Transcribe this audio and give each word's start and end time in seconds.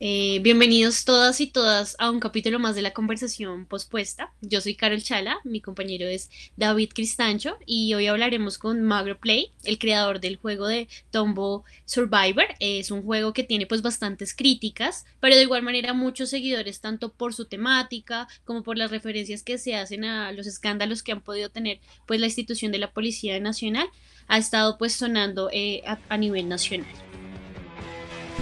Eh, 0.00 0.38
bienvenidos 0.42 1.04
todas 1.04 1.40
y 1.40 1.48
todas 1.48 1.96
a 1.98 2.08
un 2.12 2.20
capítulo 2.20 2.60
más 2.60 2.76
de 2.76 2.82
la 2.82 2.92
conversación 2.92 3.66
pospuesta. 3.66 4.32
Yo 4.40 4.60
soy 4.60 4.76
Carol 4.76 5.02
Chala, 5.02 5.38
mi 5.42 5.60
compañero 5.60 6.06
es 6.06 6.30
David 6.56 6.90
Cristancho 6.94 7.58
y 7.66 7.92
hoy 7.94 8.06
hablaremos 8.06 8.58
con 8.58 8.80
Magro 8.80 9.18
Play, 9.18 9.50
el 9.64 9.76
creador 9.76 10.20
del 10.20 10.36
juego 10.36 10.68
de 10.68 10.86
Tombo 11.10 11.64
Survivor. 11.84 12.44
Es 12.60 12.92
un 12.92 13.02
juego 13.02 13.32
que 13.32 13.42
tiene 13.42 13.66
pues 13.66 13.82
bastantes 13.82 14.36
críticas, 14.36 15.04
pero 15.18 15.34
de 15.34 15.42
igual 15.42 15.64
manera 15.64 15.94
muchos 15.94 16.30
seguidores 16.30 16.80
tanto 16.80 17.08
por 17.12 17.34
su 17.34 17.46
temática 17.46 18.28
como 18.44 18.62
por 18.62 18.78
las 18.78 18.92
referencias 18.92 19.42
que 19.42 19.58
se 19.58 19.74
hacen 19.74 20.04
a 20.04 20.30
los 20.30 20.46
escándalos 20.46 21.02
que 21.02 21.10
han 21.10 21.22
podido 21.22 21.50
tener 21.50 21.80
pues 22.06 22.20
la 22.20 22.26
institución 22.26 22.70
de 22.70 22.78
la 22.78 22.92
Policía 22.92 23.40
Nacional 23.40 23.88
ha 24.28 24.38
estado 24.38 24.78
pues 24.78 24.92
sonando 24.92 25.50
eh, 25.52 25.82
a, 25.88 25.98
a 26.08 26.16
nivel 26.16 26.48
nacional. 26.48 26.86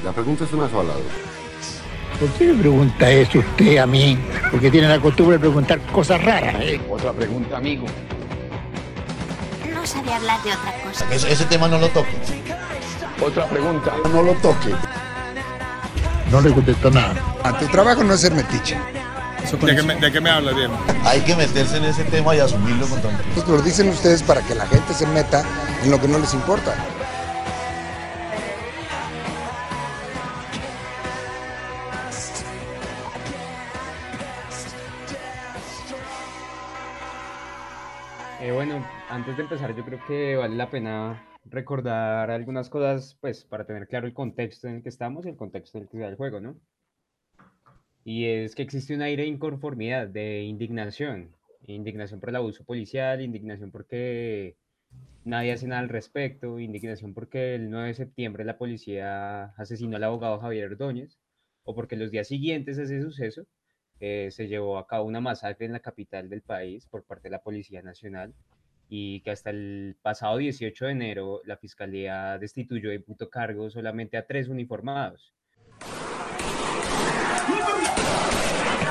La 0.04 0.12
pregunta 0.12 0.44
es 0.44 0.52
una 0.52 0.68
sola. 0.68 0.92
¿Por 2.18 2.28
qué 2.30 2.44
me 2.46 2.60
pregunta 2.60 3.10
eso 3.10 3.38
usted 3.40 3.76
a 3.78 3.86
mí? 3.86 4.18
Porque 4.50 4.70
tiene 4.70 4.88
la 4.88 4.98
costumbre 4.98 5.36
de 5.36 5.40
preguntar 5.40 5.80
cosas 5.92 6.22
raras. 6.24 6.54
¿eh? 6.60 6.80
Otra 6.90 7.12
pregunta, 7.12 7.58
amigo. 7.58 7.86
No 9.74 9.86
sabe 9.86 10.12
hablar 10.14 10.42
de 10.42 10.50
otra 10.50 10.72
cosa. 10.84 11.06
Ese, 11.12 11.32
ese 11.32 11.44
tema 11.44 11.68
no 11.68 11.78
lo 11.78 11.88
toque. 11.88 12.16
Otra 13.20 13.46
pregunta. 13.46 13.92
No 14.12 14.22
lo 14.22 14.32
toque. 14.34 14.74
No 16.30 16.40
le 16.40 16.52
contestó 16.52 16.90
nada. 16.90 17.14
Ah, 17.44 17.58
tu 17.58 17.66
trabajo 17.66 18.02
no 18.02 18.14
es 18.14 18.20
ser 18.20 18.34
metiche. 18.34 18.78
¿De 19.60 19.76
qué, 19.76 19.82
me, 19.82 19.94
¿De 19.94 20.10
qué 20.10 20.20
me 20.20 20.30
hablas, 20.30 20.56
Diego? 20.56 20.76
Hay 21.04 21.20
que 21.20 21.36
meterse 21.36 21.76
en 21.76 21.84
ese 21.84 22.02
tema 22.04 22.34
y 22.34 22.40
asumirlo 22.40 22.86
con 22.88 23.00
tranquilidad. 23.00 23.34
Pues 23.34 23.46
lo 23.46 23.62
dicen 23.62 23.88
ustedes 23.90 24.22
para 24.22 24.40
que 24.40 24.56
la 24.56 24.66
gente 24.66 24.92
se 24.92 25.06
meta 25.06 25.44
en 25.84 25.90
lo 25.90 26.00
que 26.00 26.08
no 26.08 26.18
les 26.18 26.34
importa. 26.34 26.74
Bueno, 38.56 38.82
antes 39.10 39.36
de 39.36 39.42
empezar, 39.42 39.76
yo 39.76 39.84
creo 39.84 40.00
que 40.08 40.34
vale 40.34 40.56
la 40.56 40.70
pena 40.70 41.22
recordar 41.44 42.30
algunas 42.30 42.70
cosas, 42.70 43.18
pues, 43.20 43.44
para 43.44 43.66
tener 43.66 43.86
claro 43.86 44.06
el 44.06 44.14
contexto 44.14 44.66
en 44.66 44.76
el 44.76 44.82
que 44.82 44.88
estamos 44.88 45.26
y 45.26 45.28
el 45.28 45.36
contexto 45.36 45.76
en 45.76 45.84
el 45.84 45.90
que 45.90 45.98
se 45.98 46.02
da 46.02 46.08
el 46.08 46.16
juego, 46.16 46.40
¿no? 46.40 46.58
Y 48.02 48.24
es 48.24 48.54
que 48.54 48.62
existe 48.62 48.94
un 48.94 49.02
aire 49.02 49.24
de 49.24 49.28
inconformidad, 49.28 50.08
de 50.08 50.44
indignación, 50.44 51.36
indignación 51.66 52.18
por 52.18 52.30
el 52.30 52.36
abuso 52.36 52.64
policial, 52.64 53.20
indignación 53.20 53.70
porque 53.70 54.56
nadie 55.24 55.52
hace 55.52 55.66
nada 55.66 55.82
al 55.82 55.90
respecto, 55.90 56.58
indignación 56.58 57.12
porque 57.12 57.56
el 57.56 57.68
9 57.68 57.88
de 57.88 57.94
septiembre 57.94 58.46
la 58.46 58.56
policía 58.56 59.52
asesinó 59.58 59.96
al 59.98 60.04
abogado 60.04 60.40
Javier 60.40 60.70
Ordóñez, 60.70 61.18
o 61.64 61.74
porque 61.74 61.96
los 61.96 62.10
días 62.10 62.28
siguientes 62.28 62.78
a 62.78 62.84
ese 62.84 63.02
suceso 63.02 63.46
eh, 64.00 64.28
se 64.30 64.48
llevó 64.48 64.78
a 64.78 64.86
cabo 64.86 65.06
una 65.06 65.20
masacre 65.20 65.66
en 65.66 65.72
la 65.72 65.80
capital 65.80 66.28
del 66.28 66.42
país 66.42 66.86
por 66.86 67.04
parte 67.04 67.24
de 67.24 67.30
la 67.30 67.42
Policía 67.42 67.82
Nacional 67.82 68.34
y 68.88 69.20
que 69.20 69.30
hasta 69.30 69.50
el 69.50 69.96
pasado 70.02 70.36
18 70.36 70.86
de 70.86 70.92
enero 70.92 71.40
la 71.44 71.56
Fiscalía 71.56 72.38
destituyó 72.38 72.90
de 72.90 73.00
puto 73.00 73.28
cargo 73.28 73.70
solamente 73.70 74.16
a 74.16 74.26
tres 74.26 74.48
uniformados. 74.48 75.34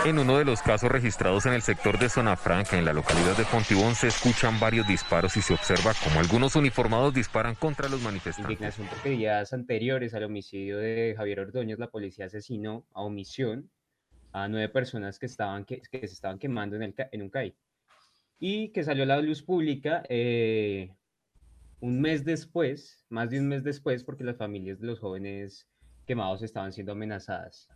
En 0.05 0.19
uno 0.19 0.37
de 0.37 0.45
los 0.45 0.61
casos 0.61 0.91
registrados 0.91 1.47
en 1.47 1.53
el 1.53 1.63
sector 1.63 1.97
de 1.97 2.09
Zona 2.09 2.35
Franca, 2.35 2.77
en 2.77 2.85
la 2.85 2.93
localidad 2.93 3.35
de 3.35 3.43
Fontibón, 3.43 3.95
se 3.95 4.07
escuchan 4.07 4.59
varios 4.59 4.87
disparos 4.87 5.35
y 5.35 5.41
se 5.41 5.55
observa 5.55 5.93
como 6.03 6.19
algunos 6.19 6.55
uniformados 6.55 7.11
disparan 7.11 7.55
contra 7.55 7.89
los 7.89 8.01
manifestantes. 8.01 8.51
Indignación 8.51 8.87
porque 8.87 9.09
días 9.09 9.51
anteriores 9.51 10.13
al 10.13 10.25
homicidio 10.25 10.77
de 10.77 11.15
Javier 11.17 11.39
Ordóñez, 11.39 11.79
la 11.79 11.87
policía 11.87 12.27
asesinó 12.27 12.85
a 12.93 13.01
omisión 13.01 13.71
a 14.35 14.49
nueve 14.49 14.67
personas 14.67 15.17
que, 15.17 15.27
estaban, 15.27 15.63
que, 15.63 15.81
que 15.89 15.99
se 15.99 16.13
estaban 16.13 16.37
quemando 16.37 16.75
en, 16.75 16.83
el, 16.83 16.93
en 17.13 17.21
un 17.21 17.29
CAI. 17.29 17.55
Y 18.37 18.69
que 18.73 18.83
salió 18.83 19.03
a 19.03 19.07
la 19.07 19.21
luz 19.21 19.41
pública 19.41 20.03
eh, 20.09 20.93
un 21.79 22.01
mes 22.01 22.25
después, 22.25 23.05
más 23.07 23.29
de 23.29 23.39
un 23.39 23.47
mes 23.47 23.63
después, 23.63 24.03
porque 24.03 24.25
las 24.25 24.35
familias 24.35 24.81
de 24.81 24.87
los 24.87 24.99
jóvenes 24.99 25.69
quemados 26.05 26.41
estaban 26.41 26.73
siendo 26.73 26.91
amenazadas. 26.91 27.69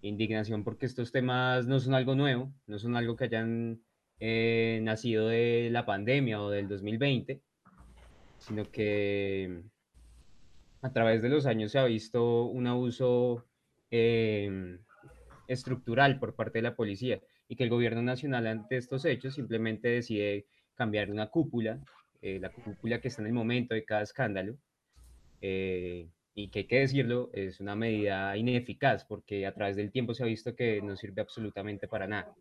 Indignación 0.00 0.64
porque 0.64 0.86
estos 0.86 1.12
temas 1.12 1.66
no 1.66 1.78
son 1.80 1.92
algo 1.92 2.14
nuevo, 2.14 2.50
no 2.66 2.78
son 2.78 2.96
algo 2.96 3.14
que 3.14 3.24
hayan 3.24 3.82
eh, 4.20 4.80
nacido 4.82 5.28
de 5.28 5.68
la 5.70 5.84
pandemia 5.84 6.40
o 6.40 6.48
del 6.48 6.66
2020, 6.66 7.42
sino 8.38 8.70
que 8.70 9.64
a 10.80 10.92
través 10.94 11.20
de 11.20 11.28
los 11.28 11.44
años 11.44 11.72
se 11.72 11.78
ha 11.78 11.84
visto 11.84 12.44
un 12.46 12.66
abuso 12.66 13.44
eh, 13.90 14.78
estructural 15.50 16.18
por 16.18 16.34
parte 16.34 16.58
de 16.58 16.62
la 16.62 16.76
policía 16.76 17.20
y 17.48 17.56
que 17.56 17.64
el 17.64 17.70
gobierno 17.70 18.02
nacional 18.02 18.46
ante 18.46 18.76
estos 18.76 19.04
hechos 19.04 19.34
simplemente 19.34 19.88
decide 19.88 20.46
cambiar 20.76 21.10
una 21.10 21.26
cúpula, 21.26 21.80
eh, 22.22 22.38
la 22.40 22.50
cúpula 22.50 23.00
que 23.00 23.08
está 23.08 23.22
en 23.22 23.26
el 23.26 23.34
momento 23.34 23.74
de 23.74 23.84
cada 23.84 24.02
escándalo, 24.02 24.56
eh, 25.42 26.08
y 26.34 26.48
que 26.48 26.60
hay 26.60 26.64
que 26.66 26.78
decirlo, 26.78 27.30
es 27.32 27.58
una 27.60 27.74
medida 27.74 28.36
ineficaz 28.36 29.04
porque 29.04 29.46
a 29.46 29.52
través 29.52 29.74
del 29.76 29.90
tiempo 29.90 30.14
se 30.14 30.22
ha 30.22 30.26
visto 30.26 30.54
que 30.54 30.80
no 30.80 30.96
sirve 30.96 31.20
absolutamente 31.20 31.88
para 31.88 32.06
nada. 32.06 32.32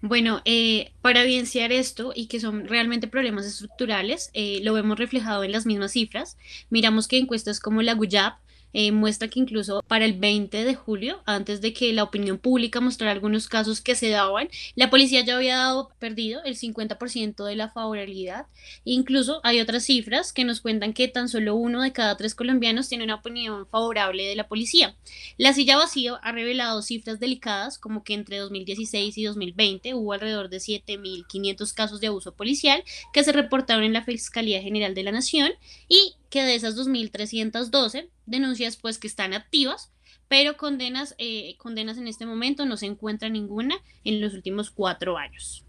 Bueno, 0.00 0.40
eh, 0.44 0.92
para 1.00 1.22
evidenciar 1.22 1.72
esto 1.72 2.12
y 2.14 2.26
que 2.26 2.40
son 2.40 2.66
realmente 2.66 3.08
problemas 3.08 3.46
estructurales, 3.46 4.30
lo 4.62 4.74
vemos 4.74 4.98
reflejado 4.98 5.44
en 5.44 5.52
las 5.52 5.64
mismas 5.64 5.92
cifras. 5.92 6.36
Miramos 6.70 7.08
que 7.08 7.18
encuestas 7.18 7.60
como 7.60 7.82
la 7.82 7.94
GUYAP 7.94 8.43
eh, 8.74 8.92
muestra 8.92 9.28
que 9.28 9.40
incluso 9.40 9.82
para 9.86 10.04
el 10.04 10.14
20 10.14 10.64
de 10.64 10.74
julio, 10.74 11.22
antes 11.24 11.60
de 11.60 11.72
que 11.72 11.92
la 11.92 12.02
opinión 12.02 12.38
pública 12.38 12.80
mostrara 12.80 13.12
algunos 13.12 13.48
casos 13.48 13.80
que 13.80 13.94
se 13.94 14.10
daban, 14.10 14.48
la 14.74 14.90
policía 14.90 15.24
ya 15.24 15.36
había 15.36 15.56
dado 15.56 15.90
perdido 15.98 16.42
el 16.44 16.56
50% 16.56 17.44
de 17.44 17.56
la 17.56 17.70
favorabilidad. 17.70 18.46
Incluso 18.84 19.40
hay 19.44 19.60
otras 19.60 19.84
cifras 19.84 20.32
que 20.32 20.44
nos 20.44 20.60
cuentan 20.60 20.92
que 20.92 21.08
tan 21.08 21.28
solo 21.28 21.54
uno 21.54 21.82
de 21.82 21.92
cada 21.92 22.16
tres 22.16 22.34
colombianos 22.34 22.88
tiene 22.88 23.04
una 23.04 23.14
opinión 23.14 23.66
favorable 23.68 24.26
de 24.26 24.36
la 24.36 24.48
policía. 24.48 24.96
La 25.38 25.52
silla 25.52 25.76
vacía 25.76 26.16
ha 26.22 26.32
revelado 26.32 26.82
cifras 26.82 27.20
delicadas 27.20 27.78
como 27.78 28.02
que 28.02 28.14
entre 28.14 28.38
2016 28.38 29.16
y 29.16 29.24
2020 29.24 29.94
hubo 29.94 30.12
alrededor 30.12 30.48
de 30.48 30.58
7.500 30.58 31.72
casos 31.74 32.00
de 32.00 32.08
abuso 32.08 32.34
policial 32.34 32.82
que 33.12 33.22
se 33.22 33.32
reportaron 33.32 33.84
en 33.84 33.92
la 33.92 34.02
Fiscalía 34.02 34.60
General 34.60 34.94
de 34.94 35.02
la 35.04 35.12
Nación 35.12 35.52
y 35.88 36.14
que 36.30 36.42
de 36.42 36.54
esas 36.54 36.76
2.312 36.76 38.10
denuncias 38.26 38.76
pues 38.76 38.98
que 38.98 39.06
están 39.06 39.34
activas, 39.34 39.92
pero 40.28 40.56
condenas, 40.56 41.14
eh, 41.18 41.56
condenas 41.58 41.98
en 41.98 42.08
este 42.08 42.26
momento 42.26 42.66
no 42.66 42.76
se 42.76 42.86
encuentra 42.86 43.28
ninguna 43.28 43.76
en 44.04 44.20
los 44.20 44.34
últimos 44.34 44.70
cuatro 44.70 45.16
años. 45.16 45.64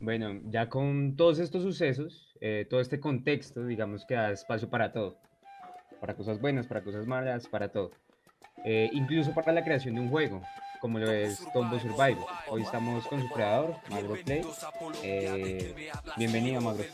Bueno, 0.00 0.40
ya 0.50 0.68
con 0.68 1.16
todos 1.16 1.38
estos 1.38 1.62
sucesos, 1.62 2.34
eh, 2.40 2.66
todo 2.68 2.80
este 2.80 3.00
contexto, 3.00 3.64
digamos 3.64 4.04
que 4.04 4.14
da 4.14 4.32
espacio 4.32 4.68
para 4.68 4.92
todo, 4.92 5.16
para 6.00 6.14
cosas 6.14 6.40
buenas, 6.40 6.66
para 6.66 6.82
cosas 6.84 7.06
malas, 7.06 7.48
para 7.48 7.70
todo. 7.70 7.90
Eh, 8.64 8.90
incluso 8.92 9.32
para 9.32 9.52
la 9.52 9.64
creación 9.64 9.94
de 9.94 10.02
un 10.02 10.10
juego, 10.10 10.42
como 10.84 10.98
lo 10.98 11.10
es 11.10 11.38
Tombo 11.54 11.80
Survival. 11.80 12.18
Hoy 12.46 12.60
estamos 12.60 13.06
con 13.06 13.22
su 13.22 13.28
creador, 13.30 13.76
Magro 13.88 14.18
Play. 14.22 14.42
Eh, 15.02 15.90
bienvenido, 16.18 16.60
Magro. 16.60 16.84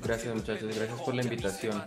Gracias 0.00 0.32
muchachos, 0.32 0.72
gracias 0.72 1.00
por 1.00 1.12
la 1.12 1.24
invitación. 1.24 1.82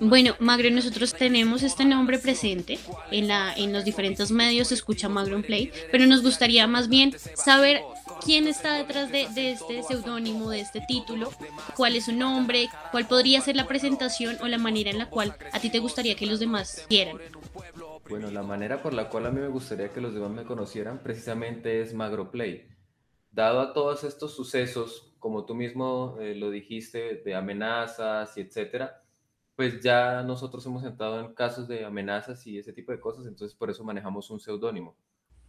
Bueno, 0.00 0.34
Magro, 0.40 0.68
nosotros 0.70 1.14
tenemos 1.14 1.62
este 1.62 1.84
nombre 1.84 2.18
presente 2.18 2.80
en, 3.12 3.28
la, 3.28 3.54
en 3.54 3.72
los 3.72 3.84
diferentes 3.84 4.32
medios, 4.32 4.66
se 4.66 4.74
escucha 4.74 5.08
Magro 5.08 5.40
Play, 5.42 5.70
pero 5.92 6.04
nos 6.06 6.20
gustaría 6.20 6.66
más 6.66 6.88
bien 6.88 7.14
saber 7.36 7.82
quién 8.24 8.48
está 8.48 8.74
detrás 8.74 9.12
de, 9.12 9.28
de 9.28 9.52
este 9.52 9.84
seudónimo, 9.84 10.50
de 10.50 10.58
este 10.58 10.80
título, 10.80 11.30
cuál 11.76 11.94
es 11.94 12.06
su 12.06 12.12
nombre, 12.12 12.68
cuál 12.90 13.06
podría 13.06 13.40
ser 13.42 13.54
la 13.54 13.68
presentación 13.68 14.38
o 14.40 14.48
la 14.48 14.58
manera 14.58 14.90
en 14.90 14.98
la 14.98 15.08
cual 15.08 15.36
a 15.52 15.60
ti 15.60 15.70
te 15.70 15.78
gustaría 15.78 16.16
que 16.16 16.26
los 16.26 16.40
demás 16.40 16.84
vieran. 16.90 17.20
Bueno, 18.08 18.30
la 18.30 18.42
manera 18.42 18.82
por 18.82 18.92
la 18.94 19.08
cual 19.08 19.26
a 19.26 19.30
mí 19.30 19.40
me 19.40 19.48
gustaría 19.48 19.90
que 19.90 20.00
los 20.00 20.12
demás 20.12 20.30
me 20.30 20.44
conocieran 20.44 21.02
precisamente 21.02 21.80
es 21.80 21.94
Magro 21.94 22.30
Play. 22.30 22.68
Dado 23.30 23.60
a 23.60 23.72
todos 23.72 24.04
estos 24.04 24.34
sucesos, 24.34 25.14
como 25.18 25.46
tú 25.46 25.54
mismo 25.54 26.18
eh, 26.20 26.34
lo 26.34 26.50
dijiste, 26.50 27.22
de 27.24 27.34
amenazas 27.34 28.36
y 28.36 28.42
etcétera, 28.42 29.02
pues 29.56 29.80
ya 29.80 30.22
nosotros 30.22 30.66
hemos 30.66 30.84
entrado 30.84 31.20
en 31.20 31.34
casos 31.34 31.68
de 31.68 31.84
amenazas 31.84 32.46
y 32.46 32.58
ese 32.58 32.72
tipo 32.72 32.92
de 32.92 33.00
cosas, 33.00 33.26
entonces 33.26 33.56
por 33.56 33.70
eso 33.70 33.84
manejamos 33.84 34.28
un 34.30 34.40
seudónimo. 34.40 34.96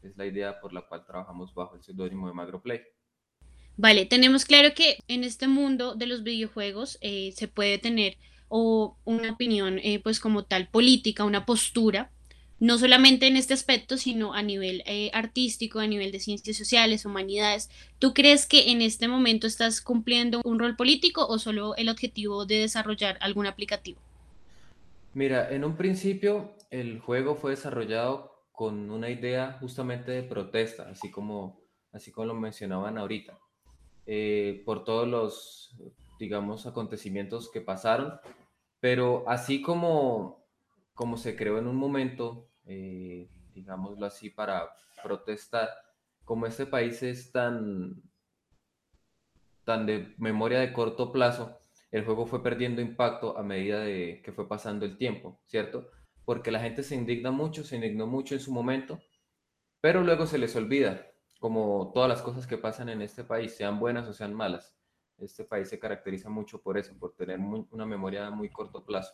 Es 0.01 0.15
la 0.15 0.25
idea 0.25 0.59
por 0.59 0.73
la 0.73 0.81
cual 0.87 1.05
trabajamos 1.05 1.53
bajo 1.53 1.75
el 1.75 1.83
seudónimo 1.83 2.27
de 2.27 2.33
Magro 2.33 2.61
Play. 2.61 2.81
Vale, 3.75 4.05
tenemos 4.05 4.45
claro 4.45 4.73
que 4.75 4.99
en 5.07 5.23
este 5.23 5.47
mundo 5.47 5.95
de 5.95 6.05
los 6.05 6.23
videojuegos 6.23 6.99
eh, 7.01 7.33
se 7.35 7.47
puede 7.47 7.79
tener 7.79 8.17
o 8.47 8.97
una 9.03 9.31
opinión 9.31 9.79
eh, 9.79 9.99
pues 10.03 10.19
como 10.19 10.45
tal 10.45 10.67
política, 10.67 11.23
una 11.23 11.45
postura, 11.45 12.12
no 12.63 12.77
solamente 12.77 13.27
en 13.27 13.35
este 13.35 13.53
aspecto, 13.53 13.97
sino 13.97 14.33
a 14.33 14.41
nivel 14.41 14.83
eh, 14.85 15.11
artístico, 15.13 15.79
a 15.79 15.85
nivel 15.85 16.13
de 16.13 16.21
ciencias 16.21 16.55
sociales, 16.55 17.05
humanidades. 17.05 17.69
¿Tú 17.99 18.13
crees 18.13 18.45
que 18.45 18.71
en 18.71 18.81
este 18.81 19.09
momento 19.09 19.47
estás 19.47 19.81
cumpliendo 19.81 20.39
un 20.45 20.59
rol 20.59 20.77
político 20.77 21.27
o 21.27 21.39
solo 21.39 21.75
el 21.75 21.89
objetivo 21.89 22.45
de 22.45 22.59
desarrollar 22.59 23.17
algún 23.19 23.47
aplicativo? 23.47 23.99
Mira, 25.13 25.53
en 25.53 25.65
un 25.65 25.75
principio 25.75 26.55
el 26.69 27.01
juego 27.01 27.35
fue 27.35 27.51
desarrollado 27.51 28.47
con 28.53 28.89
una 28.91 29.09
idea 29.09 29.57
justamente 29.59 30.13
de 30.13 30.23
protesta, 30.23 30.87
así 30.89 31.11
como, 31.11 31.59
así 31.91 32.13
como 32.13 32.27
lo 32.27 32.33
mencionaban 32.33 32.97
ahorita, 32.97 33.37
eh, 34.05 34.63
por 34.65 34.85
todos 34.85 35.05
los, 35.05 35.75
digamos, 36.17 36.65
acontecimientos 36.65 37.51
que 37.51 37.59
pasaron, 37.59 38.21
pero 38.79 39.25
así 39.27 39.61
como, 39.61 40.47
como 40.93 41.17
se 41.17 41.35
creó 41.35 41.57
en 41.57 41.67
un 41.67 41.75
momento, 41.75 42.47
eh, 42.65 43.29
digámoslo 43.53 44.05
así, 44.05 44.29
para 44.29 44.69
protestar, 45.01 45.69
como 46.23 46.45
este 46.45 46.65
país 46.65 47.03
es 47.03 47.31
tan, 47.31 48.01
tan 49.63 49.85
de 49.85 50.13
memoria 50.17 50.59
de 50.59 50.73
corto 50.73 51.11
plazo, 51.11 51.59
el 51.91 52.05
juego 52.05 52.25
fue 52.25 52.41
perdiendo 52.41 52.81
impacto 52.81 53.37
a 53.37 53.43
medida 53.43 53.81
de 53.81 54.21
que 54.23 54.31
fue 54.31 54.47
pasando 54.47 54.85
el 54.85 54.97
tiempo, 54.97 55.39
¿cierto? 55.45 55.91
Porque 56.25 56.51
la 56.51 56.59
gente 56.59 56.81
se 56.81 56.95
indigna 56.95 57.31
mucho, 57.31 57.63
se 57.63 57.75
indignó 57.75 58.07
mucho 58.07 58.33
en 58.33 58.41
su 58.41 58.51
momento, 58.51 58.99
pero 59.81 60.01
luego 60.01 60.25
se 60.25 60.37
les 60.37 60.55
olvida, 60.55 61.05
como 61.39 61.91
todas 61.93 62.09
las 62.09 62.21
cosas 62.21 62.47
que 62.47 62.57
pasan 62.57 62.89
en 62.89 63.01
este 63.01 63.23
país, 63.23 63.53
sean 63.55 63.79
buenas 63.79 64.07
o 64.07 64.13
sean 64.13 64.33
malas. 64.33 64.75
Este 65.17 65.43
país 65.43 65.69
se 65.69 65.77
caracteriza 65.77 66.29
mucho 66.29 66.61
por 66.61 66.77
eso, 66.77 66.97
por 66.97 67.15
tener 67.15 67.39
una 67.39 67.85
memoria 67.85 68.25
a 68.25 68.31
muy 68.31 68.49
corto 68.49 68.83
plazo. 68.83 69.13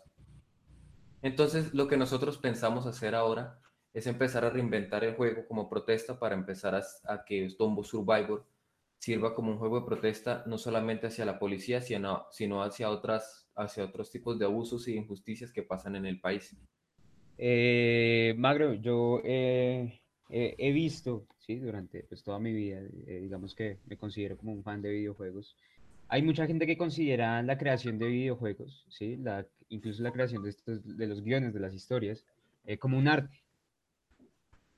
Entonces, 1.21 1.73
lo 1.73 1.87
que 1.87 1.97
nosotros 1.97 2.37
pensamos 2.37 2.85
hacer 2.85 3.15
ahora 3.15 3.59
es 3.93 4.07
empezar 4.07 4.45
a 4.45 4.49
reinventar 4.49 5.03
el 5.03 5.15
juego 5.15 5.45
como 5.47 5.69
protesta 5.69 6.19
para 6.19 6.35
empezar 6.35 6.75
a, 6.75 7.25
que 7.25 7.47
Tombo 7.57 7.83
Survivor 7.83 8.45
sirva 8.97 9.33
como 9.33 9.51
un 9.51 9.57
juego 9.57 9.79
de 9.79 9.85
protesta 9.85 10.43
no 10.45 10.57
solamente 10.57 11.07
hacia 11.07 11.25
la 11.25 11.39
policía, 11.39 11.81
sino, 11.81 12.25
sino 12.31 12.63
hacia, 12.63 12.89
otras, 12.89 13.49
hacia 13.55 13.85
otros 13.85 14.11
tipos 14.11 14.37
de 14.37 14.45
abusos 14.45 14.87
y 14.87 14.95
injusticias 14.95 15.51
que 15.51 15.63
pasan 15.63 15.95
en 15.95 16.05
el 16.05 16.19
país. 16.19 16.55
Eh, 17.37 18.35
Magro, 18.37 18.73
yo 18.73 19.21
he 19.23 20.71
visto, 20.73 21.27
sí, 21.39 21.55
durante 21.57 22.03
pues, 22.03 22.23
toda 22.23 22.39
mi 22.39 22.53
vida, 22.53 22.79
eh, 23.07 23.19
digamos 23.21 23.55
que 23.55 23.79
me 23.87 23.97
considero 23.97 24.37
como 24.37 24.53
un 24.53 24.63
fan 24.63 24.81
de 24.81 24.91
videojuegos. 24.91 25.57
Hay 26.11 26.23
mucha 26.23 26.47
gente 26.47 26.65
que 26.65 26.75
considera 26.75 27.43
la 27.43 27.59
creación 27.59 27.99
de 27.99 28.07
videojuegos, 28.07 28.83
sí, 28.89 29.23
incluso 29.69 30.01
la 30.01 30.11
creación 30.11 30.41
de, 30.41 30.49
estos, 30.49 30.97
de 30.97 31.05
los 31.05 31.21
guiones, 31.21 31.53
de 31.53 31.59
las 31.59 31.75
historias, 31.75 32.25
eh, 32.65 32.79
como 32.79 32.97
un 32.97 33.07
arte. 33.07 33.43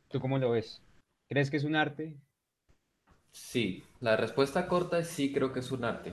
¿Tú 0.10 0.19
cómo 0.19 0.38
lo 0.38 0.51
ves? 0.51 0.81
¿Crees 1.30 1.50
que 1.50 1.56
es 1.56 1.63
un 1.63 1.78
arte? 1.78 2.18
Sí, 3.31 3.81
la 4.01 4.18
respuesta 4.18 4.68
corta 4.68 5.00
es 5.00 5.07
sí, 5.07 5.31
creo 5.31 5.54
que 5.54 5.62
es 5.62 5.72
un 5.72 5.86
arte. 5.86 6.12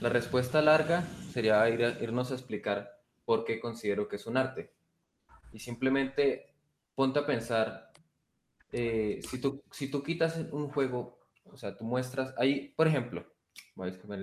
La 0.00 0.10
respuesta 0.10 0.62
larga 0.62 1.02
sería 1.32 1.68
irnos 1.68 2.30
a 2.30 2.34
explicar 2.34 3.00
por 3.24 3.44
qué 3.44 3.58
considero 3.58 4.06
que 4.06 4.14
es 4.14 4.26
un 4.26 4.36
arte. 4.36 4.70
Y 5.52 5.58
simplemente 5.58 6.54
ponte 6.94 7.18
a 7.18 7.26
pensar, 7.26 7.90
eh, 8.70 9.18
si, 9.28 9.40
tú, 9.40 9.64
si 9.72 9.90
tú 9.90 10.04
quitas 10.04 10.36
un 10.52 10.68
juego, 10.68 11.18
o 11.46 11.56
sea, 11.56 11.76
tú 11.76 11.84
muestras, 11.84 12.32
ahí, 12.38 12.72
por 12.76 12.86
ejemplo, 12.86 13.33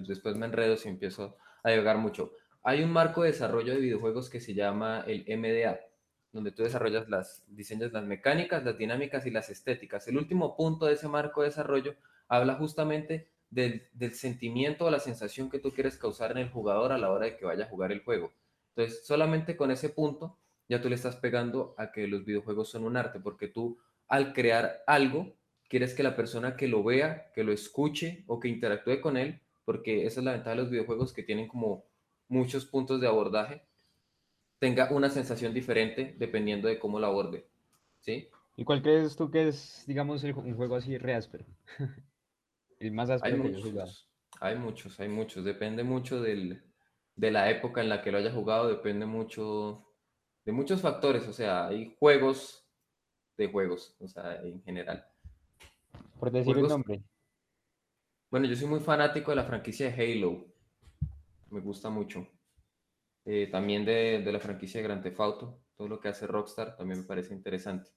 después 0.07 0.36
me 0.36 0.45
enredo 0.45 0.78
si 0.78 0.89
empiezo 0.89 1.38
a 1.63 1.72
divagar 1.72 1.98
mucho. 1.98 2.31
Hay 2.63 2.83
un 2.83 2.92
marco 2.92 3.24
de 3.24 3.31
desarrollo 3.31 3.74
de 3.74 3.80
videojuegos 3.80 4.30
que 4.30 4.39
se 4.39 4.54
llama 4.54 5.04
el 5.07 5.25
MDA, 5.38 5.80
donde 6.31 6.51
tú 6.51 6.63
desarrollas 6.63 7.10
las, 7.10 7.44
diseñas 7.48 7.92
las 7.92 8.06
mecánicas, 8.06 8.63
las 8.63 8.78
dinámicas 8.78 9.25
y 9.25 9.31
las 9.31 9.50
estéticas. 9.50 10.07
El 10.07 10.18
último 10.18 10.56
punto 10.56 10.86
de 10.86 10.94
ese 10.94 11.07
marco 11.07 11.42
de 11.42 11.48
desarrollo 11.48 11.95
habla 12.28 12.56
justamente 12.56 13.30
del, 13.50 13.88
del, 13.94 14.13
sentimiento 14.13 14.86
o 14.86 14.92
la 14.92 15.00
sensación 15.00 15.50
que 15.50 15.60
tú 15.60 15.72
quieres 15.72 15.98
causar 15.98 16.31
en 16.31 16.38
el 16.38 16.50
jugador 16.50 16.92
a 16.92 16.98
la 16.98 17.12
hora 17.12 17.25
de 17.25 17.38
que 17.38 17.45
vaya 17.45 17.66
a 17.66 17.69
jugar 17.69 17.92
el 17.92 18.04
juego. 18.04 18.31
Entonces, 18.75 19.06
solamente 19.06 19.57
con 19.57 19.72
ese 19.72 19.89
punto 19.89 20.38
ya 20.69 20.81
tú 20.81 20.88
le 20.88 20.95
estás 20.95 21.18
pegando 21.18 21.75
a 21.77 21.92
que 21.92 22.07
los 22.07 22.24
videojuegos 22.24 22.69
son 22.69 22.86
un 22.86 22.95
arte, 22.95 23.19
porque 23.19 23.50
tú 23.50 23.77
al 24.07 24.34
crear 24.34 24.84
algo, 24.88 25.36
quieres 25.72 25.94
que 25.94 26.04
la 26.04 26.18
persona 26.18 26.58
que 26.58 26.68
lo 26.68 26.84
vea, 26.84 27.32
que 27.34 27.46
lo 27.46 27.54
escuche 27.54 28.26
o 28.28 28.42
que 28.42 28.50
interactúe 28.50 29.00
con 29.00 29.16
él, 29.16 29.40
porque 29.64 30.06
esa 30.06 30.20
es 30.20 30.26
la 30.26 30.34
ventaja 30.34 30.50
de 30.50 30.64
los 30.64 30.70
videojuegos 30.70 31.14
que 31.14 31.24
tienen 31.24 31.48
como 31.48 31.86
muchos 32.28 32.66
puntos 32.66 33.00
de 33.00 33.08
abordaje, 33.08 33.64
tenga 34.60 34.92
una 34.92 35.10
sensación 35.10 35.54
diferente 35.54 36.14
dependiendo 36.20 36.68
de 36.68 36.78
cómo 36.78 37.00
la 37.00 37.08
aborde. 37.08 37.48
¿Sí? 38.02 38.28
¿Y 38.58 38.66
cuál 38.66 38.82
crees 38.82 39.16
tú 39.16 39.32
que 39.32 39.48
es, 39.48 39.86
digamos, 39.88 40.22
un 40.26 40.56
juego 40.58 40.76
así 40.76 40.98
re 40.98 41.16
áspero? 41.16 41.46
El 42.80 42.92
más 42.92 43.10
áspero 43.10 43.34
hay 43.34 43.42
muchos, 43.42 44.10
Hay 44.42 44.58
muchos, 44.58 45.00
hay 45.00 45.08
muchos. 45.08 45.46
Depende 45.46 45.86
mucho 45.86 46.22
del, 46.22 46.62
de 47.16 47.32
la 47.32 47.50
época 47.50 47.80
en 47.80 47.88
la 47.88 48.02
que 48.02 48.12
lo 48.12 48.18
haya 48.18 48.34
jugado, 48.34 48.68
depende 48.68 49.06
mucho 49.06 49.88
de 50.44 50.52
muchos 50.52 50.82
factores. 50.82 51.30
O 51.30 51.34
sea, 51.34 51.68
hay 51.68 51.96
juegos 51.98 52.68
de 53.38 53.48
juegos, 53.48 53.96
o 54.02 54.08
sea, 54.10 54.36
en 54.42 54.62
general. 54.64 55.08
Por 56.19 56.31
decir 56.31 56.57
el 56.57 56.68
nombre. 56.68 57.03
Bueno, 58.30 58.48
yo 58.48 58.56
soy 58.56 58.68
muy 58.68 58.80
fanático 58.80 59.31
de 59.31 59.36
la 59.36 59.44
franquicia 59.44 59.92
de 59.92 59.94
Halo. 59.94 60.45
Me 61.50 61.59
gusta 61.59 61.89
mucho. 61.89 62.27
Eh, 63.25 63.48
también 63.51 63.86
de, 63.86 64.21
de, 64.24 64.31
la 64.31 64.39
franquicia 64.39 64.81
de 64.81 64.88
Grand 64.88 65.03
Theft 65.03 65.19
Auto, 65.19 65.62
todo 65.75 65.88
lo 65.88 66.00
que 66.00 66.07
hace 66.07 66.25
Rockstar 66.25 66.75
también 66.75 67.01
me 67.01 67.06
parece 67.06 67.33
interesante. 67.33 67.92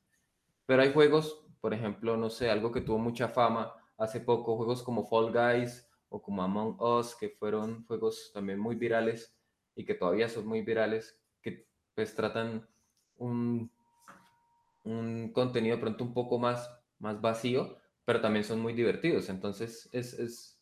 Pero 0.67 0.83
hay 0.83 0.93
juegos, 0.93 1.47
por 1.61 1.73
ejemplo, 1.73 2.17
no 2.17 2.31
sé, 2.31 2.51
algo 2.51 2.73
que 2.73 2.81
tuvo 2.81 2.99
mucha 2.99 3.29
fama 3.29 3.75
hace 3.97 4.21
poco, 4.21 4.57
juegos 4.57 4.83
como 4.83 5.07
Fall 5.07 5.33
Guys 5.33 5.89
o 6.09 6.21
como 6.21 6.43
Among 6.43 6.81
Us, 6.81 7.15
que 7.15 7.31
fueron 7.31 7.85
juegos 7.87 8.31
también 8.35 8.59
muy 8.59 8.77
virales 8.77 9.37
y 9.75 9.85
que 9.85 9.95
todavía 9.95 10.29
son 10.29 10.47
muy 10.47 10.63
virales, 10.63 11.21
que 11.43 11.67
pues 11.95 12.15
tratan 12.15 12.69
un, 13.17 13.71
un 14.85 15.33
contenido 15.33 15.77
de 15.77 15.81
pronto 15.81 16.05
un 16.05 16.15
poco 16.15 16.39
más, 16.39 16.71
más 16.99 17.21
vacío, 17.21 17.79
pero 18.05 18.21
también 18.21 18.45
son 18.45 18.61
muy 18.61 18.73
divertidos. 18.73 19.29
Entonces 19.29 19.89
es, 19.93 20.15
es, 20.15 20.61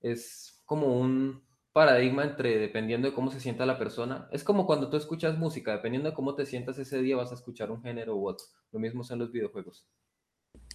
es 0.00 0.62
como 0.66 0.98
un, 0.98 1.44
paradigma 1.74 2.22
entre 2.22 2.56
dependiendo 2.56 3.08
de 3.08 3.14
cómo 3.14 3.32
se 3.32 3.40
sienta 3.40 3.66
la 3.66 3.76
persona. 3.76 4.28
Es 4.30 4.44
como 4.44 4.64
cuando 4.64 4.88
tú 4.88 4.96
escuchas 4.96 5.36
música, 5.36 5.72
dependiendo 5.72 6.08
de 6.08 6.14
cómo 6.14 6.36
te 6.36 6.46
sientas 6.46 6.78
ese 6.78 7.02
día 7.02 7.16
vas 7.16 7.32
a 7.32 7.34
escuchar 7.34 7.72
un 7.72 7.82
género 7.82 8.16
u 8.16 8.28
otro. 8.28 8.46
Lo 8.70 8.78
mismo 8.78 9.02
son 9.02 9.18
los 9.18 9.32
videojuegos. 9.32 9.84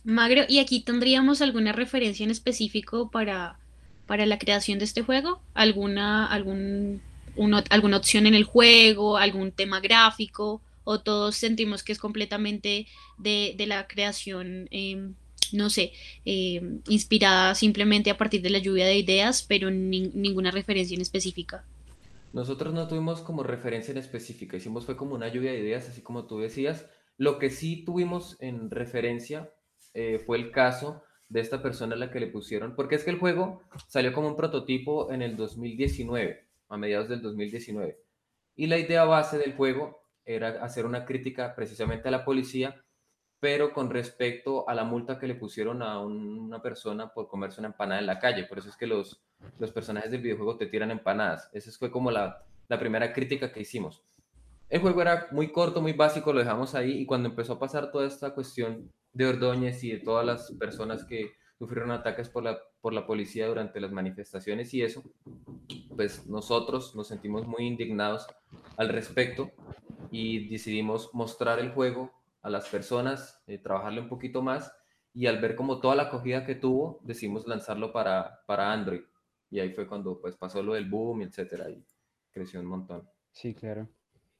Magro, 0.03 0.41
¿y 0.49 0.59
aquí 0.59 0.83
tendríamos 0.83 1.41
alguna 1.41 1.71
referencia 1.71 2.25
en 2.25 2.31
específico 2.31 3.09
para, 3.09 3.59
para 4.07 4.25
la 4.25 4.37
creación 4.37 4.77
de 4.77 4.85
este 4.85 5.01
juego? 5.01 5.41
¿Alguna, 5.53 6.27
algún, 6.27 7.01
¿Alguna 7.69 7.95
opción 7.95 8.27
en 8.27 8.35
el 8.35 8.43
juego? 8.43 9.15
¿Algún 9.15 9.53
tema 9.53 9.79
gráfico? 9.79 10.61
¿O 10.83 10.99
todos 10.99 11.37
sentimos 11.37 11.81
que 11.81 11.93
es 11.93 11.99
completamente 11.99 12.87
de, 13.17 13.55
de 13.57 13.67
la 13.67 13.87
creación 13.87 14.67
eh, 14.71 15.13
no 15.53 15.69
sé, 15.69 15.93
eh, 16.25 16.61
inspirada 16.87 17.55
simplemente 17.55 18.09
a 18.09 18.17
partir 18.17 18.41
de 18.41 18.49
la 18.49 18.59
lluvia 18.59 18.85
de 18.85 18.97
ideas, 18.97 19.43
pero 19.43 19.69
ninguna 19.71 20.51
referencia 20.51 20.95
en 20.95 21.01
específica. 21.01 21.65
Nosotros 22.31 22.73
no 22.73 22.87
tuvimos 22.87 23.21
como 23.21 23.43
referencia 23.43 23.91
en 23.91 23.97
específica, 23.97 24.57
hicimos 24.57 24.85
fue 24.85 24.95
como 24.95 25.15
una 25.15 25.29
lluvia 25.29 25.51
de 25.51 25.59
ideas, 25.59 25.89
así 25.89 26.01
como 26.01 26.25
tú 26.25 26.39
decías. 26.39 26.85
Lo 27.17 27.39
que 27.39 27.49
sí 27.49 27.83
tuvimos 27.83 28.37
en 28.39 28.69
referencia 28.69 29.51
eh, 29.93 30.19
fue 30.25 30.37
el 30.37 30.51
caso 30.51 31.03
de 31.27 31.41
esta 31.41 31.61
persona 31.61 31.95
a 31.95 31.97
la 31.97 32.11
que 32.11 32.19
le 32.19 32.27
pusieron, 32.27 32.75
porque 32.75 32.95
es 32.95 33.03
que 33.03 33.09
el 33.11 33.19
juego 33.19 33.63
salió 33.87 34.13
como 34.13 34.27
un 34.27 34.35
prototipo 34.35 35.11
en 35.11 35.21
el 35.21 35.35
2019, 35.35 36.47
a 36.69 36.77
mediados 36.77 37.09
del 37.09 37.21
2019. 37.21 37.99
Y 38.55 38.67
la 38.67 38.77
idea 38.77 39.05
base 39.05 39.37
del 39.37 39.53
juego 39.53 40.03
era 40.25 40.63
hacer 40.63 40.85
una 40.85 41.05
crítica 41.05 41.55
precisamente 41.55 42.07
a 42.07 42.11
la 42.11 42.25
policía 42.25 42.83
pero 43.39 43.73
con 43.73 43.89
respecto 43.89 44.67
a 44.67 44.73
la 44.73 44.83
multa 44.83 45.17
que 45.17 45.27
le 45.27 45.35
pusieron 45.35 45.81
a 45.81 45.99
una 45.99 46.61
persona 46.61 47.13
por 47.13 47.27
comerse 47.27 47.61
una 47.61 47.69
empanada 47.69 48.01
en 48.01 48.07
la 48.07 48.19
calle. 48.19 48.43
Por 48.43 48.59
eso 48.59 48.69
es 48.69 48.75
que 48.75 48.87
los, 48.87 49.23
los 49.59 49.71
personajes 49.71 50.11
del 50.11 50.21
videojuego 50.21 50.57
te 50.57 50.67
tiran 50.67 50.91
empanadas. 50.91 51.49
Esa 51.53 51.71
fue 51.71 51.89
como 51.89 52.11
la, 52.11 52.43
la 52.67 52.79
primera 52.79 53.13
crítica 53.13 53.51
que 53.51 53.61
hicimos. 53.61 54.03
El 54.69 54.81
juego 54.81 55.01
era 55.01 55.27
muy 55.31 55.51
corto, 55.51 55.81
muy 55.81 55.93
básico, 55.93 56.31
lo 56.31 56.39
dejamos 56.39 56.75
ahí 56.75 56.91
y 56.99 57.05
cuando 57.05 57.29
empezó 57.29 57.53
a 57.53 57.59
pasar 57.59 57.91
toda 57.91 58.05
esta 58.05 58.35
cuestión 58.35 58.91
de 59.13 59.25
Ordóñez 59.25 59.83
y 59.83 59.91
de 59.91 59.99
todas 59.99 60.25
las 60.25 60.51
personas 60.59 61.05
que 61.05 61.31
sufrieron 61.57 61.91
ataques 61.91 62.29
por 62.29 62.43
la, 62.43 62.59
por 62.79 62.93
la 62.93 63.07
policía 63.07 63.47
durante 63.47 63.79
las 63.79 63.91
manifestaciones 63.91 64.73
y 64.73 64.83
eso, 64.83 65.03
pues 65.95 66.27
nosotros 66.27 66.95
nos 66.95 67.07
sentimos 67.07 67.47
muy 67.47 67.65
indignados 67.65 68.27
al 68.77 68.89
respecto 68.89 69.49
y 70.11 70.47
decidimos 70.49 71.09
mostrar 71.13 71.59
el 71.59 71.71
juego 71.71 72.11
a 72.41 72.49
las 72.49 72.67
personas, 72.69 73.41
eh, 73.47 73.57
trabajarle 73.57 74.01
un 74.01 74.09
poquito 74.09 74.41
más 74.41 74.71
y 75.13 75.27
al 75.27 75.39
ver 75.39 75.55
como 75.55 75.79
toda 75.79 75.95
la 75.95 76.03
acogida 76.03 76.45
que 76.45 76.55
tuvo, 76.55 76.99
decidimos 77.03 77.47
lanzarlo 77.47 77.91
para, 77.91 78.41
para 78.45 78.71
Android. 78.71 79.01
Y 79.49 79.59
ahí 79.59 79.73
fue 79.73 79.87
cuando 79.87 80.19
pues 80.21 80.35
pasó 80.37 80.61
lo 80.61 80.73
del 80.73 80.89
boom, 80.89 81.23
etcétera, 81.23 81.69
y 81.69 81.83
creció 82.31 82.59
un 82.59 82.67
montón. 82.67 83.09
Sí, 83.31 83.53
claro. 83.53 83.89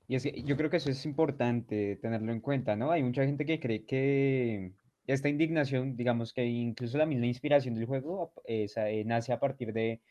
Y 0.08 0.16
es 0.16 0.24
que 0.24 0.42
yo 0.44 0.58
creo 0.58 0.70
que 0.70 0.78
eso 0.78 0.90
es 0.90 1.06
importante 1.06 1.98
tenerlo 1.98 2.32
en 2.32 2.42
cuenta, 2.42 2.76
¿no? 2.76 2.92
Hay 2.92 3.04
mucha 3.04 3.26
gente 3.26 3.46
que 3.46 3.60
cree 3.60 3.86
que 3.86 4.74
esta 5.06 5.30
indignación, 5.30 5.96
digamos 5.96 6.34
que 6.34 6.46
incluso 6.46 6.98
la 6.98 7.06
misma 7.06 7.26
inspiración 7.26 7.76
del 7.76 7.86
juego 7.86 8.32
eh, 8.46 8.68
nace 9.06 9.34
a 9.34 9.40
partir 9.40 9.74
de, 9.74 10.02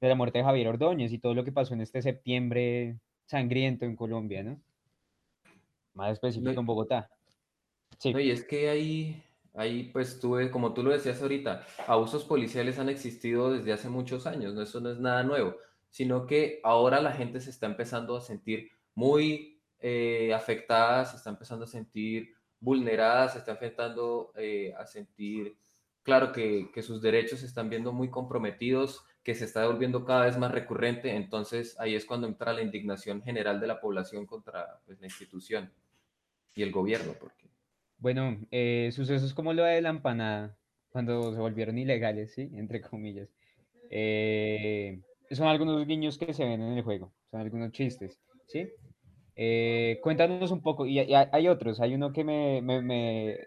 de, 0.00 0.08
la 0.08 0.14
muerte 0.14 0.38
de 0.38 0.44
Javier 0.44 0.68
Ordóñez 0.68 1.12
y 1.12 1.18
todo 1.18 1.34
lo 1.34 1.44
que 1.44 1.52
pasó 1.52 1.74
en 1.74 1.80
este 1.80 2.02
septiembre 2.02 2.98
sangriento 3.26 3.84
en 3.84 3.96
Colombia, 3.96 4.42
¿no? 4.42 4.60
Más 5.94 6.12
específico 6.12 6.58
en 6.58 6.66
Bogotá. 6.66 7.10
Sí. 8.02 8.10
y 8.10 8.30
es 8.32 8.42
que 8.44 8.68
ahí, 8.68 9.22
ahí, 9.54 9.84
pues 9.92 10.18
tú, 10.18 10.36
como 10.50 10.74
tú 10.74 10.82
lo 10.82 10.90
decías 10.90 11.22
ahorita, 11.22 11.64
abusos 11.86 12.24
policiales 12.24 12.80
han 12.80 12.88
existido 12.88 13.52
desde 13.52 13.72
hace 13.72 13.88
muchos 13.88 14.26
años, 14.26 14.54
¿no? 14.54 14.62
Eso 14.62 14.80
no 14.80 14.90
es 14.90 14.98
nada 14.98 15.22
nuevo, 15.22 15.54
sino 15.88 16.26
que 16.26 16.60
ahora 16.64 17.00
la 17.00 17.12
gente 17.12 17.40
se 17.40 17.50
está 17.50 17.66
empezando 17.66 18.16
a 18.16 18.20
sentir 18.20 18.72
muy 18.96 19.60
eh, 19.78 20.34
afectada, 20.34 21.04
se 21.04 21.16
está 21.16 21.30
empezando 21.30 21.64
a 21.64 21.68
sentir 21.68 22.34
vulnerada, 22.58 23.28
se 23.28 23.38
está 23.38 23.52
empezando 23.52 24.32
eh, 24.34 24.74
a 24.76 24.84
sentir, 24.84 25.56
claro, 26.02 26.32
que, 26.32 26.72
que 26.74 26.82
sus 26.82 27.00
derechos 27.02 27.38
se 27.38 27.46
están 27.46 27.70
viendo 27.70 27.92
muy 27.92 28.10
comprometidos, 28.10 29.04
que 29.22 29.36
se 29.36 29.44
está 29.44 29.64
volviendo 29.64 30.04
cada 30.04 30.24
vez 30.24 30.36
más 30.38 30.50
recurrente, 30.50 31.14
entonces 31.14 31.78
ahí 31.78 31.94
es 31.94 32.04
cuando 32.04 32.26
entra 32.26 32.52
la 32.52 32.62
indignación 32.62 33.22
general 33.22 33.60
de 33.60 33.68
la 33.68 33.80
población 33.80 34.26
contra 34.26 34.80
pues, 34.86 34.98
la 34.98 35.06
institución 35.06 35.72
y 36.52 36.64
el 36.64 36.72
gobierno. 36.72 37.12
Porque... 37.20 37.51
Bueno, 38.02 38.36
eh, 38.50 38.90
sucesos 38.92 39.32
como 39.32 39.52
lo 39.52 39.62
de 39.62 39.80
la 39.80 39.90
empanada, 39.90 40.56
cuando 40.90 41.32
se 41.32 41.38
volvieron 41.38 41.78
ilegales, 41.78 42.34
¿sí? 42.34 42.50
Entre 42.54 42.80
comillas. 42.80 43.28
Eh, 43.90 45.00
son 45.30 45.46
algunos 45.46 45.86
guiños 45.86 46.18
que 46.18 46.34
se 46.34 46.44
ven 46.44 46.60
en 46.62 46.78
el 46.78 46.82
juego, 46.82 47.12
son 47.30 47.42
algunos 47.42 47.70
chistes, 47.70 48.18
¿sí? 48.48 48.66
Eh, 49.36 50.00
cuéntanos 50.02 50.50
un 50.50 50.62
poco, 50.62 50.84
y, 50.84 50.98
hay 50.98 51.46
otros, 51.46 51.80
hay 51.80 51.94
uno 51.94 52.12
que 52.12 52.24
me, 52.24 53.38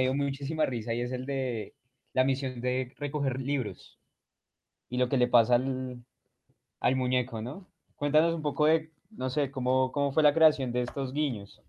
dio 0.00 0.14
muchísima 0.14 0.66
risa 0.66 0.92
y 0.92 1.02
es 1.02 1.12
el 1.12 1.24
de 1.24 1.76
la 2.12 2.24
misión 2.24 2.60
de 2.60 2.92
recoger 2.96 3.40
libros 3.40 4.00
y 4.88 4.98
lo 4.98 5.08
que 5.08 5.18
le 5.18 5.28
pasa 5.28 5.54
al, 5.54 6.04
al 6.80 6.96
muñeco, 6.96 7.42
¿no? 7.42 7.70
Cuéntanos 7.94 8.34
un 8.34 8.42
poco 8.42 8.66
de, 8.66 8.90
no 9.12 9.30
sé, 9.30 9.52
cómo, 9.52 9.92
cómo 9.92 10.10
fue 10.12 10.24
la 10.24 10.34
creación 10.34 10.72
de 10.72 10.82
estos 10.82 11.12
guiños. 11.12 11.62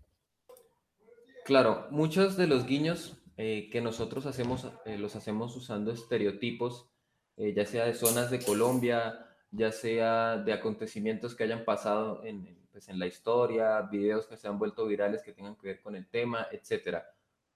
Claro, 1.44 1.88
muchos 1.90 2.36
de 2.36 2.46
los 2.46 2.66
guiños 2.66 3.18
eh, 3.36 3.68
que 3.70 3.80
nosotros 3.80 4.26
hacemos, 4.26 4.70
eh, 4.84 4.98
los 4.98 5.16
hacemos 5.16 5.56
usando 5.56 5.90
estereotipos, 5.90 6.88
eh, 7.36 7.52
ya 7.54 7.66
sea 7.66 7.84
de 7.84 7.94
zonas 7.94 8.30
de 8.30 8.40
Colombia, 8.40 9.26
ya 9.50 9.72
sea 9.72 10.36
de 10.36 10.52
acontecimientos 10.52 11.34
que 11.34 11.44
hayan 11.44 11.64
pasado 11.64 12.24
en, 12.24 12.56
pues, 12.70 12.88
en 12.88 12.98
la 12.98 13.06
historia, 13.06 13.80
videos 13.82 14.26
que 14.26 14.36
se 14.36 14.46
han 14.46 14.58
vuelto 14.58 14.86
virales 14.86 15.22
que 15.22 15.32
tengan 15.32 15.56
que 15.56 15.68
ver 15.68 15.80
con 15.80 15.96
el 15.96 16.08
tema, 16.08 16.46
etcétera. 16.52 17.06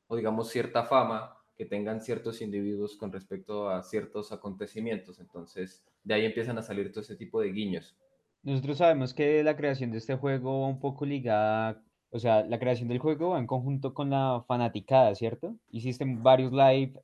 O 0.09 0.16
digamos 0.16 0.49
cierta 0.49 0.85
fama 0.85 1.37
que 1.57 1.64
tengan 1.64 2.00
ciertos 2.00 2.43
individuos 2.43 2.97
con 2.97 3.12
respecto 3.12 3.69
a 3.71 3.83
ciertos 3.83 4.33
acontecimientos. 4.33 5.21
Entonces, 5.21 5.85
de 6.05 6.14
ahí 6.14 6.25
empiezan 6.26 6.59
a 6.59 6.62
salir 6.62 6.90
todo 6.90 7.00
ese 7.00 7.16
tipo 7.16 7.40
de 7.40 7.52
guiños. 7.52 7.97
Nosotros 8.43 8.78
sabemos 8.78 9.14
que 9.14 9.43
la 9.43 9.57
creación 9.57 9.90
de 9.90 9.99
este 9.99 10.16
juego 10.16 10.61
va 10.61 10.69
un 10.69 10.78
poco 10.78 11.07
ligada, 11.07 11.83
o 12.11 12.19
sea, 12.19 12.45
la 12.45 12.59
creación 12.59 12.89
del 12.89 12.99
juego 12.99 13.37
en 13.37 13.47
conjunto 13.47 13.95
con 13.95 14.11
la 14.11 14.45
fanaticada, 14.47 15.15
¿cierto? 15.15 15.57
Hiciste 15.71 16.05
varios 16.07 16.53
live, 16.53 17.01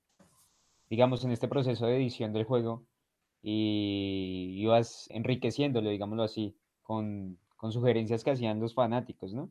digamos, 0.88 1.24
en 1.24 1.32
este 1.32 1.48
proceso 1.48 1.86
de 1.86 1.96
edición 1.96 2.32
del 2.32 2.44
juego 2.44 2.84
y 3.42 4.54
ibas 4.58 5.08
enriqueciéndolo, 5.10 5.90
digámoslo 5.90 6.22
así, 6.22 6.56
con, 6.82 7.38
con 7.56 7.72
sugerencias 7.72 8.22
que 8.22 8.30
hacían 8.30 8.60
los 8.60 8.74
fanáticos, 8.74 9.34
¿no? 9.34 9.50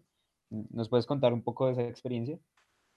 ¿Nos 0.50 0.90
puedes 0.90 1.06
contar 1.06 1.34
un 1.34 1.44
poco 1.44 1.68
de 1.68 1.74
esa 1.74 1.84
experiencia? 1.84 2.40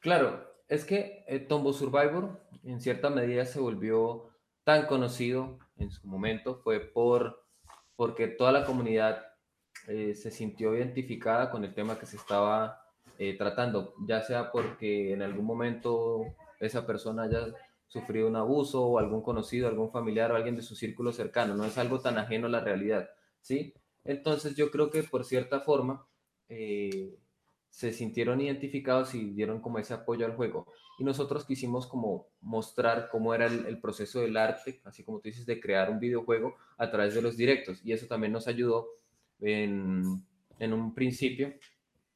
Claro, 0.01 0.45
es 0.69 0.85
que 0.85 1.25
eh, 1.29 1.47
Survivor 1.49 2.41
en 2.63 2.81
cierta 2.81 3.11
medida 3.11 3.45
se 3.45 3.61
volvió 3.61 4.31
tan 4.65 4.87
conocido 4.87 5.59
en 5.77 5.91
su 5.91 6.07
momento, 6.07 6.57
fue 6.57 6.81
por, 6.81 7.45
porque 7.97 8.29
toda 8.29 8.53
la 8.53 8.65
comunidad 8.65 9.25
eh, 9.89 10.15
se 10.15 10.31
sintió 10.31 10.75
identificada 10.75 11.51
con 11.51 11.65
el 11.65 11.75
tema 11.75 11.99
que 11.99 12.07
se 12.07 12.17
estaba 12.17 12.87
eh, 13.19 13.37
tratando, 13.37 13.95
ya 14.07 14.23
sea 14.23 14.51
porque 14.51 15.13
en 15.13 15.23
algún 15.23 15.45
momento 15.45 16.25
esa 16.61 16.87
persona 16.87 17.25
haya 17.25 17.47
sufrido 17.87 18.29
un 18.29 18.37
abuso 18.37 18.85
o 18.85 18.99
algún 18.99 19.23
conocido, 19.23 19.69
algún 19.69 19.91
familiar 19.91 20.33
o 20.33 20.37
alguien 20.37 20.57
de 20.57 20.63
su 20.63 20.75
círculo 20.75 21.13
cercano, 21.13 21.55
no 21.55 21.65
es 21.65 21.79
algo 21.79 22.01
tan 22.01 22.19
ajeno 22.19 22.47
a 22.47 22.51
la 22.51 22.61
realidad, 22.61 23.09
¿sí? 23.41 23.75
Entonces 24.05 24.57
yo 24.57 24.71
creo 24.71 24.91
que 24.91 25.03
por 25.03 25.25
cierta 25.25 25.61
forma 25.61 26.07
se 27.75 27.93
sintieron 27.93 28.41
identificados 28.41 29.17
y 29.17 29.31
dieron 29.31 29.61
como 29.61 29.81
ese 29.81 29.95
apoyo 29.95 30.25
al 30.25 30.37
juego. 30.37 30.69
Y 30.97 31.03
nosotros 31.03 31.45
quisimos 31.45 31.89
como 31.89 32.29
mostrar 32.41 33.09
cómo 33.11 33.35
era 33.35 33.47
el, 33.47 33.81
proceso 33.81 34.21
del 34.21 34.37
arte, 34.37 34.81
así 34.85 35.03
como 35.03 35.19
tú 35.19 35.29
dices, 35.29 35.45
de 35.45 35.61
crear 35.61 35.91
un 35.91 35.99
videojuego 35.99 36.55
a 36.79 36.89
través 36.93 37.17
de 37.17 37.23
los 37.23 37.37
directos. 37.37 37.85
Y 37.85 37.93
eso 37.93 38.07
también 38.07 38.33
nos 38.33 38.47
ayudó 38.47 38.91
en, 39.41 40.25
un 40.61 40.95
principio 40.95 41.53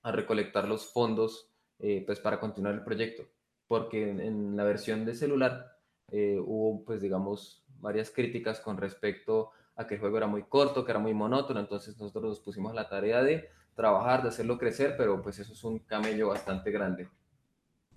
a 0.02 0.12
recolectar 0.12 0.66
los 0.66 0.92
fondos 0.92 1.50
eh, 1.78 2.02
pues 2.06 2.20
para 2.20 2.40
continuar 2.40 2.75
el 2.75 2.84
proyecto. 2.84 3.25
Porque 3.66 4.08
en, 4.08 4.56
la 4.56 4.64
versión 4.64 5.04
de 5.04 5.14
celular 5.14 5.76
eh, 6.10 6.38
hubo 6.40 6.84
pues 6.84 7.02
digamos 7.02 7.64
varias 7.80 8.10
críticas 8.10 8.60
con 8.60 8.76
respecto 8.76 9.50
a 9.76 9.87
que 9.87 9.94
el 9.94 10.00
juego 10.00 10.16
era 10.16 10.26
muy 10.26 10.44
corto, 10.44 10.84
que 10.84 10.92
era 10.92 11.00
muy 11.00 11.14
monótono. 11.14 11.60
Entonces 11.60 11.98
nosotros 11.98 12.25
nos 12.25 12.40
pusimos 12.40 12.75
la 12.75 12.88
tarea 12.88 13.22
de 13.22 13.48
trabajar, 13.75 14.22
de 14.22 14.30
hacerlo 14.30 14.58
crecer, 14.58 14.96
pero 14.96 15.22
pues 15.22 15.38
eso 15.38 15.52
es 15.52 15.62
un 15.62 15.78
camello 15.80 16.28
bastante 16.28 16.70
grande. 16.70 17.08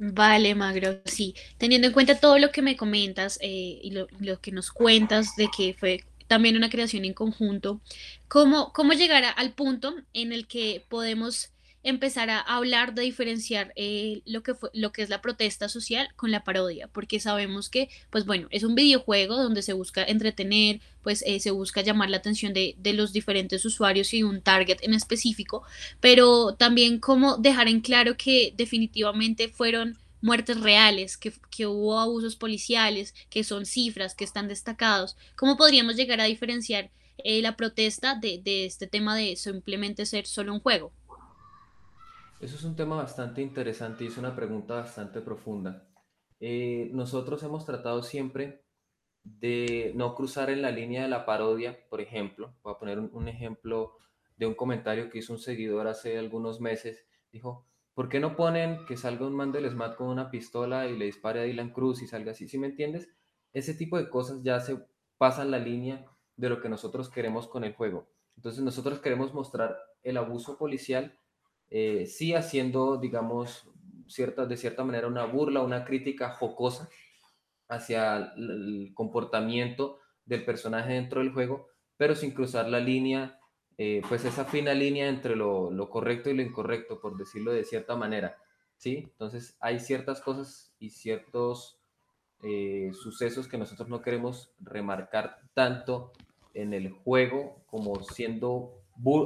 Vale, 0.04 0.56
Magro, 0.56 1.00
sí. 1.06 1.36
Teniendo 1.58 1.88
en 1.88 1.94
cuenta 1.94 2.20
todo 2.20 2.40
lo 2.40 2.52
que 2.52 2.64
me 2.64 2.76
comentas 2.76 3.38
eh, 3.42 3.80
y 3.84 3.92
lo, 3.92 4.08
que 4.42 4.52
nos 4.52 4.72
cuentas 4.72 5.36
de 5.36 5.48
que 5.56 5.76
fue 5.78 6.04
también 6.32 6.56
una 6.56 6.70
creación 6.70 7.04
en 7.04 7.14
conjunto, 7.14 7.82
¿cómo, 8.30 8.72
cómo 8.72 8.94
llegar 8.94 9.26
al 9.36 9.52
punto 9.52 9.94
en 10.14 10.32
el 10.32 10.48
que 10.48 10.82
podemos 10.88 11.50
empezar 11.84 12.30
a 12.30 12.40
hablar 12.40 12.94
de 12.94 13.02
diferenciar 13.02 13.74
eh, 13.76 14.22
lo, 14.26 14.42
que 14.42 14.54
fue, 14.54 14.70
lo 14.74 14.94
que 14.94 15.02
es 15.02 15.10
la 15.10 15.22
protesta 15.22 15.68
social 15.68 16.08
con 16.16 16.32
la 16.32 16.46
parodia, 16.46 16.88
porque 16.88 17.20
sabemos 17.20 17.68
que, 17.68 17.90
pues 18.10 18.26
bueno, 18.26 18.48
es 18.50 18.64
un 18.64 18.76
videojuego 18.76 19.36
donde 19.36 19.62
se 19.62 19.74
busca 19.74 20.06
entretener, 20.06 20.80
pues 21.04 21.22
eh, 21.28 21.42
se 21.42 21.52
busca 21.52 21.82
llamar 21.82 22.10
la 22.10 22.16
atención 22.16 22.54
de, 22.54 22.76
de, 22.78 22.94
los 22.94 23.12
diferentes 23.12 23.66
usuarios 23.66 24.14
y 24.14 24.24
un 24.24 24.42
target 24.42 24.78
en 24.84 24.94
específico, 24.94 25.64
pero 26.00 26.56
también 26.56 27.00
cómo 27.00 27.36
dejar 27.36 27.68
en 27.68 27.82
claro 27.82 28.16
que 28.16 28.54
definitivamente 28.56 29.50
fueron 29.50 29.98
muertes 30.22 30.60
reales, 30.62 31.18
que, 31.18 31.34
que 31.50 31.68
hubo 31.68 32.00
abusos 32.00 32.36
policiales, 32.36 33.14
que 33.30 33.44
son 33.44 33.66
cifras, 33.66 34.16
que 34.16 34.24
están 34.24 34.48
destacados, 34.48 35.18
¿cómo 35.36 35.58
podríamos 35.58 35.96
llegar 35.96 36.22
a 36.22 36.26
diferenciar 36.26 36.92
eh, 37.18 37.42
la 37.42 37.56
protesta 37.56 38.16
de, 38.16 38.42
de 38.44 38.66
este 38.66 38.88
tema 38.88 39.16
de 39.16 39.36
simplemente 39.36 40.06
ser 40.06 40.26
solo 40.26 40.54
un 40.54 40.60
juego? 40.60 40.94
Eso 42.40 42.56
es 42.56 42.64
un 42.64 42.76
tema 42.76 42.96
bastante 42.96 43.42
interesante 43.42 44.04
y 44.04 44.08
es 44.08 44.18
una 44.18 44.36
pregunta 44.36 44.74
bastante 44.76 45.22
profunda. 45.22 45.88
Eh, 46.40 46.90
nosotros 46.92 47.44
hemos 47.44 47.66
tratado 47.68 48.02
siempre 48.02 48.66
de 49.24 49.92
no 49.96 50.16
cruzar 50.16 50.50
en 50.50 50.64
la 50.64 50.72
línea 50.72 51.04
de 51.04 51.08
la 51.08 51.24
parodia, 51.24 51.88
por 51.88 52.02
ejemplo. 52.02 52.56
Voy 52.64 52.74
a 52.74 52.80
poner 52.80 53.00
un, 53.00 53.28
ejemplo 53.28 53.96
de 54.38 54.48
un 54.48 54.56
comentario 54.56 55.08
que 55.12 55.20
hizo 55.20 55.34
un 55.34 55.40
seguidor 55.40 55.88
hace 55.88 56.18
algunos 56.18 56.60
meses. 56.60 57.06
Dijo, 57.32 57.68
¿por 58.02 58.10
qué 58.10 58.20
no 58.20 58.36
ponen 58.36 58.84
que 58.88 58.98
salga 58.98 59.28
un 59.28 59.36
man 59.36 59.52
del 59.52 59.70
SMAT 59.70 59.96
con 59.96 60.08
una 60.08 60.32
pistola 60.32 60.88
y 60.88 60.98
le 60.98 61.06
dispare 61.06 61.40
a 61.40 61.44
Dylan 61.44 61.70
Cruz 61.70 62.02
y 62.02 62.08
salga 62.08 62.32
así? 62.32 62.48
¿Sí 62.48 62.58
me 62.58 62.66
entiendes? 62.66 63.12
Ese 63.54 63.76
tipo 63.76 63.96
de 63.96 64.10
cosas 64.10 64.42
ya 64.42 64.60
se 64.60 64.84
pasan 65.20 65.52
la 65.52 65.60
línea 65.60 66.04
de 66.36 66.50
lo 66.50 66.60
que 66.60 66.68
nosotros 66.68 67.12
queremos 67.12 67.48
con 67.48 67.64
el 67.64 67.76
juego. 67.76 68.10
Entonces 68.36 68.64
nosotros 68.64 69.02
queremos 69.02 69.36
mostrar 69.36 69.78
el 70.02 70.18
abuso 70.18 70.58
policial 70.58 71.16
eh, 71.70 72.08
sí 72.08 72.34
haciendo, 72.34 72.98
digamos, 72.98 73.70
de 74.08 74.58
cierta 74.58 74.84
manera 74.84 75.06
una 75.06 75.26
burla, 75.26 75.62
una 75.62 75.86
crítica 75.86 76.32
jocosa 76.32 76.90
hacia 77.70 78.34
el 78.36 78.94
comportamiento 78.96 80.00
del 80.26 80.44
personaje 80.44 80.94
dentro 80.94 81.22
del 81.22 81.34
juego, 81.34 81.68
pero 81.98 82.16
sin 82.16 82.32
cruzar 82.32 82.68
la 82.68 82.80
línea, 82.80 83.40
eh, 83.78 84.02
pues 84.08 84.26
esa 84.26 84.46
fina 84.46 84.74
línea 84.74 85.08
entre 85.08 85.36
lo, 85.36 85.90
correcto 85.90 86.30
y 86.30 86.34
lo 86.34 86.42
incorrecto, 86.42 87.00
por 87.00 87.18
decirlo 87.18 87.52
de 87.52 87.64
cierta 87.64 87.96
manera, 87.96 88.38
¿sí? 88.78 89.08
Entonces 89.12 89.58
hay 89.60 89.80
ciertas 89.80 90.22
cosas 90.22 90.74
y 90.80 90.90
ciertos 90.90 91.80
eh, 92.44 92.92
sucesos 92.94 93.48
que 93.48 93.58
nosotros 93.58 93.90
no 93.90 94.02
queremos 94.02 94.52
remarcar 94.60 95.40
tanto 95.54 96.12
en 96.54 96.74
el 96.74 96.92
juego 96.92 97.64
como 97.66 98.04
siendo 98.04 98.78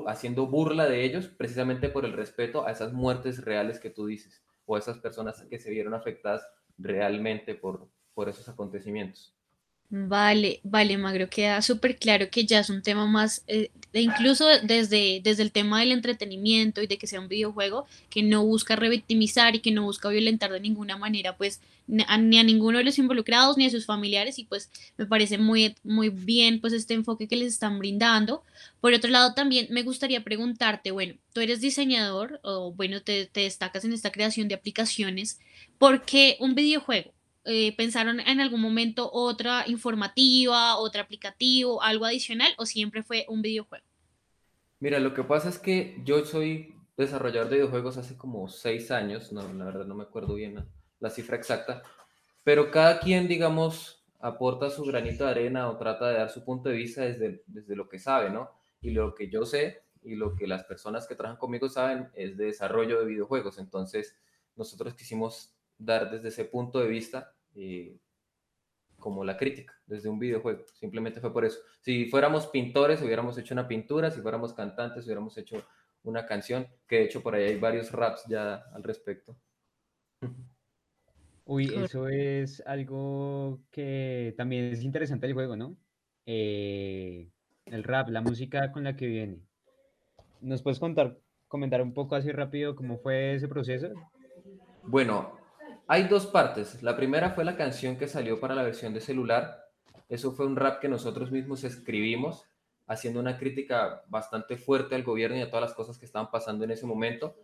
haciendo 0.08 0.48
burla 0.48 0.86
de 0.86 1.04
ellos 1.04 1.28
precisamente 1.28 1.90
por 1.90 2.06
el 2.06 2.14
respeto 2.14 2.66
a 2.66 2.72
esas 2.72 2.94
muertes 2.94 3.44
reales 3.44 3.80
que 3.80 3.90
tú 3.90 4.06
dices 4.06 4.44
o 4.66 4.76
a 4.76 4.80
esas 4.80 5.00
personas 5.00 5.42
que 5.50 5.60
se 5.60 5.70
vieron 5.70 5.94
afectadas 5.94 6.48
realmente 6.78 7.56
por, 7.56 7.90
por 8.14 8.30
esos 8.30 8.48
acontecimientos. 8.48 9.35
Vale, 9.90 10.60
vale, 10.64 10.98
Magro, 10.98 11.30
queda 11.30 11.62
súper 11.62 11.98
claro 11.98 12.30
que 12.32 12.46
ya 12.46 12.60
es 12.60 12.70
un 12.72 12.82
tema 12.82 13.06
más, 13.06 13.44
eh, 13.48 13.72
incluso 13.94 14.46
desde, 14.64 15.22
desde 15.24 15.44
el 15.44 15.52
tema 15.52 15.80
del 15.80 15.92
entretenimiento 15.92 16.82
y 16.82 16.88
de 16.88 16.98
que 16.98 17.08
sea 17.08 17.22
un 17.22 17.30
videojuego 17.30 17.86
que 18.10 18.24
no 18.24 18.44
busca 18.46 18.76
revictimizar 18.76 19.56
y 19.56 19.60
que 19.62 19.72
no 19.72 19.84
busca 19.84 20.10
violentar 20.10 20.52
de 20.52 20.60
ninguna 20.60 20.98
manera, 20.98 21.38
pues 21.38 21.62
ni 21.88 22.04
a, 22.08 22.18
ni 22.18 22.40
a 22.40 22.44
ninguno 22.44 22.80
de 22.80 22.84
los 22.84 22.98
involucrados 22.98 23.58
ni 23.58 23.68
a 23.68 23.70
sus 23.70 23.86
familiares 23.86 24.40
y 24.40 24.46
pues 24.46 24.70
me 24.98 25.06
parece 25.06 25.38
muy, 25.38 25.76
muy 25.84 26.10
bien 26.10 26.60
pues 26.60 26.74
este 26.74 26.96
enfoque 26.96 27.28
que 27.28 27.38
les 27.38 27.54
están 27.54 27.80
brindando. 27.80 28.44
Por 28.82 28.94
otro 28.94 29.12
lado, 29.12 29.34
también 29.34 29.68
me 29.70 29.84
gustaría 29.84 30.24
preguntarte, 30.24 30.92
bueno, 30.92 31.14
tú 31.32 31.42
eres 31.42 31.62
diseñador 31.62 32.40
o 32.44 32.74
bueno, 32.74 33.02
te, 33.02 33.28
te 33.28 33.42
destacas 33.42 33.86
en 33.86 33.94
esta 33.94 34.12
creación 34.12 34.48
de 34.50 34.56
aplicaciones, 34.56 35.40
¿por 35.78 36.04
qué 36.06 36.38
un 36.42 36.56
videojuego? 36.56 37.15
Eh, 37.46 37.76
pensaron 37.78 38.20
en 38.20 38.42
algún 38.42 38.62
momento 38.62 39.10
otra 39.12 39.64
informativa, 39.68 40.78
otro 40.78 41.02
aplicativo, 41.02 41.82
algo 41.82 42.06
adicional 42.06 42.52
o 42.58 42.66
siempre 42.66 43.04
fue 43.04 43.26
un 43.30 43.42
videojuego? 43.42 43.86
Mira, 44.80 45.00
lo 45.00 45.14
que 45.14 45.24
pasa 45.24 45.50
es 45.50 45.58
que 45.58 46.02
yo 46.04 46.26
soy 46.26 46.76
desarrollador 46.98 47.50
de 47.50 47.58
videojuegos 47.58 47.98
hace 47.98 48.18
como 48.18 48.48
seis 48.50 48.92
años, 48.92 49.32
no, 49.32 49.42
la 49.54 49.66
verdad 49.66 49.86
no 49.86 49.96
me 49.96 50.04
acuerdo 50.04 50.36
bien 50.36 50.56
la, 50.56 50.66
la 51.00 51.10
cifra 51.10 51.38
exacta, 51.38 51.84
pero 52.44 52.72
cada 52.72 53.00
quien, 53.00 53.28
digamos, 53.28 54.04
aporta 54.20 54.70
su 54.70 54.84
granito 54.84 55.24
de 55.24 55.32
arena 55.32 55.70
o 55.70 55.78
trata 55.78 56.10
de 56.10 56.18
dar 56.18 56.30
su 56.30 56.44
punto 56.44 56.70
de 56.70 56.76
vista 56.76 57.02
desde, 57.02 57.44
desde 57.46 57.76
lo 57.76 57.88
que 57.88 58.00
sabe, 58.00 58.32
¿no? 58.32 58.50
Y 58.82 58.92
lo 58.92 59.14
que 59.14 59.30
yo 59.30 59.46
sé 59.46 59.84
y 60.02 60.16
lo 60.16 60.36
que 60.36 60.48
las 60.48 60.64
personas 60.64 61.08
que 61.08 61.16
trabajan 61.16 61.40
conmigo 61.40 61.70
saben 61.70 62.10
es 62.16 62.38
de 62.38 62.46
desarrollo 62.46 63.00
de 63.00 63.06
videojuegos. 63.06 63.60
Entonces, 63.60 64.16
nosotros 64.56 64.94
quisimos 64.96 65.54
dar 65.78 66.10
desde 66.10 66.30
ese 66.30 66.46
punto 66.46 66.80
de 66.80 66.88
vista 66.88 67.35
eh, 67.56 67.98
como 68.98 69.24
la 69.24 69.38
crítica 69.38 69.74
desde 69.86 70.10
un 70.10 70.20
videojuego. 70.20 70.66
Simplemente 70.74 71.20
fue 71.20 71.34
por 71.34 71.46
eso. 71.46 71.60
Si 71.82 72.06
fuéramos 72.06 72.48
pintores, 72.48 73.02
hubiéramos 73.02 73.38
hecho 73.38 73.54
una 73.54 73.68
pintura, 73.68 74.12
si 74.12 74.22
fuéramos 74.22 74.54
cantantes, 74.54 75.06
hubiéramos 75.06 75.38
hecho 75.38 75.64
una 76.04 76.26
canción, 76.26 76.68
que 76.88 76.98
de 76.98 77.04
hecho 77.06 77.22
por 77.22 77.36
ahí 77.36 77.44
hay 77.44 77.60
varios 77.60 77.92
raps 77.92 78.26
ya 78.28 78.56
al 78.74 78.84
respecto. 78.84 79.38
Uy, 81.48 81.72
eso 81.76 82.08
es 82.08 82.64
algo 82.66 83.62
que 83.70 84.34
también 84.36 84.66
es 84.66 84.82
interesante 84.84 85.28
del 85.28 85.36
juego, 85.36 85.56
¿no? 85.56 85.78
Eh, 86.26 87.30
el 87.66 87.84
rap, 87.84 88.10
la 88.10 88.22
música 88.22 88.72
con 88.72 88.84
la 88.84 88.96
que 88.96 89.06
viene. 89.06 89.40
¿Nos 90.42 90.64
puedes 90.64 90.80
contar, 90.80 91.20
comentar 91.48 91.84
un 91.84 91.94
poco 91.94 92.16
así 92.16 92.32
rápido 92.32 92.76
cómo 92.76 92.98
fue 92.98 93.36
ese 93.36 93.48
proceso? 93.48 93.90
Bueno, 94.82 95.38
hay 95.88 96.08
dos 96.08 96.26
partes. 96.28 96.82
La 96.82 96.96
primera 96.96 97.32
fue 97.32 97.46
la 97.46 97.58
canción 97.58 97.98
que 97.98 98.08
salió 98.08 98.40
para 98.40 98.56
la 98.56 98.64
versión 98.64 98.94
de 98.94 99.02
celular. 99.02 99.70
Eso 100.10 100.32
fue 100.32 100.46
un 100.46 100.56
rap 100.56 100.80
que 100.80 100.88
nosotros 100.88 101.32
mismos 101.32 101.64
escribimos, 101.64 102.46
haciendo 102.88 103.20
una 103.20 103.38
crítica 103.38 104.04
bastante 104.08 104.58
fuerte 104.58 104.96
al 104.96 105.04
gobierno 105.04 105.38
y 105.38 105.42
a 105.42 105.50
todas 105.50 105.70
las 105.70 105.74
cosas 105.74 105.98
que 105.98 106.06
estaban 106.06 106.32
pasando 106.32 106.64
en 106.64 106.72
ese 106.72 106.86
momento. 106.86 107.36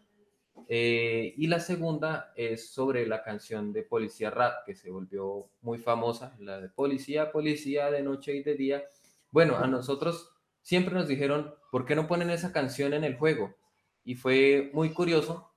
Eh, 0.67 1.33
y 1.37 1.47
la 1.47 1.59
segunda 1.59 2.33
es 2.35 2.71
sobre 2.71 3.05
la 3.05 3.23
canción 3.23 3.73
de 3.73 3.83
Policía 3.83 4.29
Rap, 4.29 4.65
que 4.65 4.75
se 4.75 4.89
volvió 4.89 5.49
muy 5.61 5.77
famosa, 5.77 6.35
la 6.39 6.59
de 6.59 6.69
Policía, 6.69 7.31
Policía, 7.31 7.91
de 7.91 8.03
noche 8.03 8.35
y 8.35 8.43
de 8.43 8.55
día. 8.55 8.83
Bueno, 9.31 9.57
a 9.57 9.67
nosotros 9.67 10.31
siempre 10.61 10.93
nos 10.93 11.07
dijeron, 11.07 11.53
¿por 11.71 11.85
qué 11.85 11.95
no 11.95 12.07
ponen 12.07 12.29
esa 12.29 12.51
canción 12.51 12.93
en 12.93 13.03
el 13.03 13.17
juego? 13.17 13.55
Y 14.03 14.15
fue 14.15 14.71
muy 14.73 14.93
curioso 14.93 15.50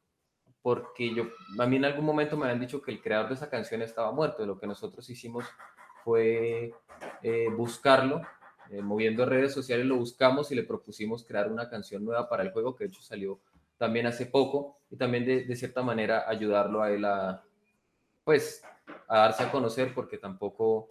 porque 0.64 1.14
yo, 1.14 1.24
a 1.58 1.66
mí 1.66 1.76
en 1.76 1.84
algún 1.84 2.06
momento 2.06 2.38
me 2.38 2.46
habían 2.46 2.60
dicho 2.60 2.80
que 2.80 2.90
el 2.90 3.02
creador 3.02 3.28
de 3.28 3.34
esa 3.34 3.50
canción 3.50 3.82
estaba 3.82 4.12
muerto. 4.12 4.46
Lo 4.46 4.58
que 4.58 4.66
nosotros 4.66 5.10
hicimos 5.10 5.44
fue 6.02 6.72
eh, 7.22 7.48
buscarlo, 7.54 8.22
eh, 8.70 8.80
moviendo 8.80 9.26
redes 9.26 9.52
sociales 9.52 9.84
lo 9.84 9.96
buscamos 9.96 10.50
y 10.50 10.54
le 10.54 10.62
propusimos 10.62 11.22
crear 11.22 11.52
una 11.52 11.68
canción 11.68 12.02
nueva 12.02 12.30
para 12.30 12.44
el 12.44 12.50
juego, 12.50 12.74
que 12.74 12.84
de 12.84 12.88
hecho 12.88 13.02
salió 13.02 13.40
también 13.76 14.06
hace 14.06 14.24
poco, 14.24 14.78
y 14.88 14.96
también 14.96 15.26
de, 15.26 15.44
de 15.44 15.54
cierta 15.54 15.82
manera 15.82 16.26
ayudarlo 16.26 16.82
a 16.82 16.90
él 16.90 17.04
a, 17.04 17.44
pues, 18.24 18.64
a 19.06 19.18
darse 19.18 19.42
a 19.42 19.52
conocer, 19.52 19.92
porque 19.94 20.16
tampoco, 20.16 20.88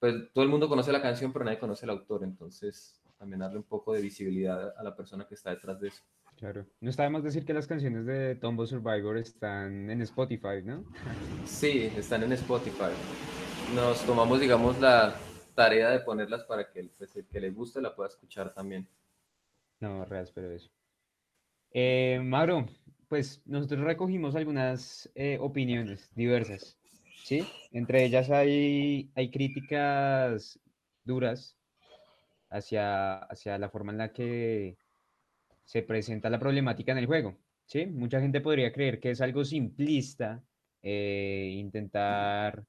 pues 0.00 0.32
todo 0.32 0.42
el 0.42 0.50
mundo 0.50 0.68
conoce 0.68 0.90
la 0.90 1.00
canción, 1.00 1.32
pero 1.32 1.44
nadie 1.44 1.60
conoce 1.60 1.86
el 1.86 1.90
autor, 1.90 2.24
entonces 2.24 3.00
también 3.16 3.38
darle 3.38 3.58
un 3.58 3.68
poco 3.68 3.92
de 3.92 4.00
visibilidad 4.00 4.74
a 4.76 4.82
la 4.82 4.96
persona 4.96 5.28
que 5.28 5.36
está 5.36 5.50
detrás 5.50 5.78
de 5.78 5.88
eso. 5.88 6.02
Claro. 6.42 6.66
No 6.80 6.90
está 6.90 7.04
de 7.04 7.10
más 7.10 7.22
decir 7.22 7.44
que 7.44 7.54
las 7.54 7.68
canciones 7.68 8.04
de 8.04 8.34
Tombo 8.34 8.66
Survivor 8.66 9.16
están 9.16 9.88
en 9.88 10.02
Spotify, 10.02 10.60
¿no? 10.64 10.84
Sí, 11.44 11.88
están 11.96 12.24
en 12.24 12.32
Spotify. 12.32 12.90
Nos 13.76 14.04
tomamos, 14.04 14.40
digamos, 14.40 14.76
la 14.80 15.14
tarea 15.54 15.90
de 15.90 16.00
ponerlas 16.00 16.42
para 16.42 16.68
que 16.68 16.90
pues, 16.98 17.14
el 17.14 17.28
que 17.28 17.38
le 17.38 17.50
guste 17.52 17.80
la 17.80 17.94
pueda 17.94 18.08
escuchar 18.08 18.52
también. 18.52 18.88
No, 19.78 20.04
real, 20.04 20.28
pero 20.34 20.50
eso. 20.50 20.68
Eh, 21.70 22.18
Mauro, 22.20 22.66
pues 23.06 23.40
nosotros 23.46 23.82
recogimos 23.82 24.34
algunas 24.34 25.08
eh, 25.14 25.38
opiniones 25.40 26.10
diversas, 26.16 26.76
¿sí? 27.22 27.46
Entre 27.70 28.04
ellas 28.04 28.30
hay, 28.30 29.12
hay 29.14 29.30
críticas 29.30 30.58
duras 31.04 31.56
hacia, 32.50 33.18
hacia 33.18 33.58
la 33.58 33.70
forma 33.70 33.92
en 33.92 33.98
la 33.98 34.12
que 34.12 34.76
se 35.64 35.82
presenta 35.82 36.30
la 36.30 36.38
problemática 36.38 36.92
en 36.92 36.98
el 36.98 37.06
juego. 37.06 37.36
¿sí? 37.66 37.86
Mucha 37.86 38.20
gente 38.20 38.40
podría 38.40 38.72
creer 38.72 39.00
que 39.00 39.10
es 39.10 39.20
algo 39.20 39.44
simplista 39.44 40.42
eh, 40.82 41.54
intentar 41.58 42.66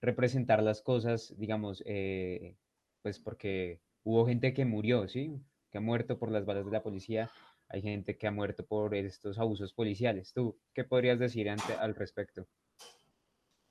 representar 0.00 0.62
las 0.62 0.82
cosas, 0.82 1.34
digamos, 1.38 1.82
eh, 1.86 2.56
pues 3.02 3.18
porque 3.18 3.80
hubo 4.04 4.26
gente 4.26 4.52
que 4.52 4.64
murió, 4.64 5.08
¿sí? 5.08 5.40
Que 5.70 5.78
ha 5.78 5.80
muerto 5.80 6.18
por 6.18 6.30
las 6.30 6.44
balas 6.44 6.66
de 6.66 6.70
la 6.70 6.82
policía, 6.82 7.30
hay 7.68 7.82
gente 7.82 8.16
que 8.16 8.26
ha 8.26 8.30
muerto 8.30 8.64
por 8.64 8.94
estos 8.94 9.38
abusos 9.38 9.72
policiales. 9.72 10.32
¿Tú 10.32 10.58
qué 10.74 10.84
podrías 10.84 11.18
decir 11.18 11.48
ante, 11.48 11.72
al 11.72 11.94
respecto? 11.94 12.46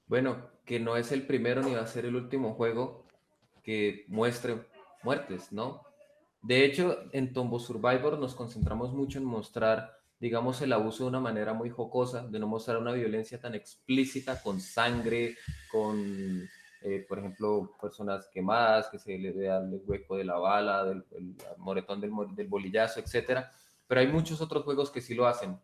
Bueno, 0.07 0.49
que 0.65 0.79
no 0.79 0.97
es 0.97 1.11
el 1.11 1.25
primero 1.25 1.61
ni 1.61 1.73
va 1.73 1.81
a 1.81 1.87
ser 1.87 2.05
el 2.05 2.15
último 2.15 2.53
juego 2.55 3.07
que 3.63 4.05
muestre 4.07 4.65
muertes, 5.03 5.51
¿no? 5.51 5.83
De 6.45 6.63
hecho, 6.63 6.99
en 7.11 7.33
Tombo 7.33 7.57
Survivor 7.57 8.19
nos 8.19 8.35
concentramos 8.35 8.93
mucho 8.93 9.17
en 9.17 9.25
mostrar, 9.25 9.97
digamos, 10.19 10.61
el 10.61 10.73
abuso 10.73 11.03
de 11.03 11.09
una 11.09 11.19
manera 11.19 11.53
muy 11.53 11.71
jocosa, 11.71 12.27
de 12.27 12.37
no 12.37 12.45
mostrar 12.45 12.77
una 12.77 12.91
violencia 12.91 13.39
tan 13.39 13.55
explícita, 13.55 14.39
con 14.43 14.61
sangre, 14.61 15.37
con, 15.71 16.47
eh, 16.83 17.03
por 17.09 17.17
ejemplo, 17.17 17.75
personas 17.81 18.27
quemadas, 18.31 18.89
que 18.89 18.99
se 18.99 19.17
le 19.17 19.31
vea 19.31 19.57
el 19.57 19.81
hueco 19.87 20.17
de 20.17 20.23
la 20.23 20.37
bala, 20.37 20.83
del 20.83 21.03
el 21.17 21.35
moretón 21.57 21.99
del, 21.99 22.11
bolillazo, 22.47 22.99
etc. 22.99 23.47
Pero 23.87 24.01
hay 24.01 24.07
muchos 24.07 24.39
otros 24.39 24.65
juegos 24.65 24.91
que 24.91 25.01
sí 25.01 25.15
lo 25.15 25.25
hacen, 25.25 25.57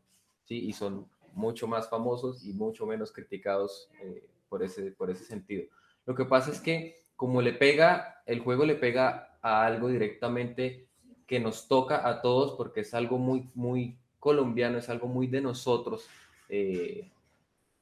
¿sí? 0.46 0.65
Y 0.65 0.74
son 0.74 1.08
mucho 1.34 1.67
más 1.67 1.91
famosos 1.91 2.44
y 2.44 2.54
mucho 2.54 2.88
menos 2.88 3.12
criticados 3.12 3.88
eh, 4.02 4.28
por, 4.50 4.63
ese, 4.63 4.89
por 4.94 5.12
ese 5.12 5.26
sentido. 5.26 5.63
Lo 6.08 6.15
que 6.15 6.26
pasa 6.26 6.50
es 6.50 6.60
que 6.60 7.04
como 7.15 7.44
le 7.44 7.54
pega, 7.54 8.24
el 8.26 8.39
juego 8.39 8.65
le 8.65 8.74
pega 8.74 9.31
a 9.41 9.65
algo 9.65 9.88
directamente 9.89 10.88
que 11.27 11.39
nos 11.39 11.67
toca 11.67 12.08
a 12.08 12.21
todos 12.21 12.58
porque 12.58 12.82
es 12.82 12.93
algo 12.93 13.17
muy, 13.17 13.49
muy 13.56 13.97
colombiano, 14.19 14.77
es 14.77 14.89
algo 14.89 15.08
muy 15.08 15.27
de 15.27 15.41
nosotros. 15.41 16.08
Eh, 16.49 17.10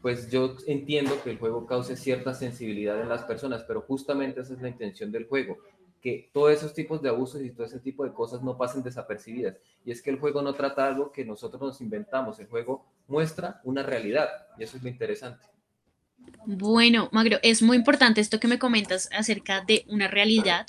pues 0.01 0.29
yo 0.31 0.55
entiendo 0.67 1.21
que 1.23 1.31
el 1.31 1.39
juego 1.39 1.65
cause 1.65 1.97
cierta 1.97 2.33
sensibilidad 2.33 3.01
en 3.01 3.09
las 3.09 3.23
personas, 3.23 3.63
pero 3.63 3.81
justamente 3.81 4.41
esa 4.41 4.53
es 4.53 4.61
la 4.61 4.69
intención 4.69 5.11
del 5.11 5.27
juego, 5.27 5.57
que 6.01 6.29
todos 6.31 6.51
esos 6.53 6.73
tipos 6.73 7.01
de 7.01 7.09
abusos 7.09 7.41
y 7.41 7.49
todo 7.49 7.65
ese 7.65 7.79
tipo 7.79 8.05
de 8.05 8.13
cosas 8.13 8.41
no 8.41 8.57
pasen 8.57 8.81
desapercibidas. 8.81 9.57
Y 9.83 9.91
es 9.91 10.01
que 10.01 10.11
el 10.11 10.19
juego 10.19 10.41
no 10.41 10.53
trata 10.53 10.87
algo 10.87 11.11
que 11.11 11.25
nosotros 11.25 11.61
nos 11.61 11.81
inventamos, 11.81 12.39
el 12.39 12.47
juego 12.47 12.85
muestra 13.07 13.59
una 13.65 13.83
realidad 13.83 14.29
y 14.57 14.63
eso 14.63 14.77
es 14.77 14.83
lo 14.83 14.89
interesante. 14.89 15.45
Bueno, 16.45 17.09
Magro, 17.11 17.37
es 17.41 17.61
muy 17.61 17.77
importante 17.77 18.21
esto 18.21 18.39
que 18.39 18.47
me 18.47 18.59
comentas 18.59 19.09
acerca 19.11 19.61
de 19.61 19.85
una 19.87 20.07
realidad 20.07 20.67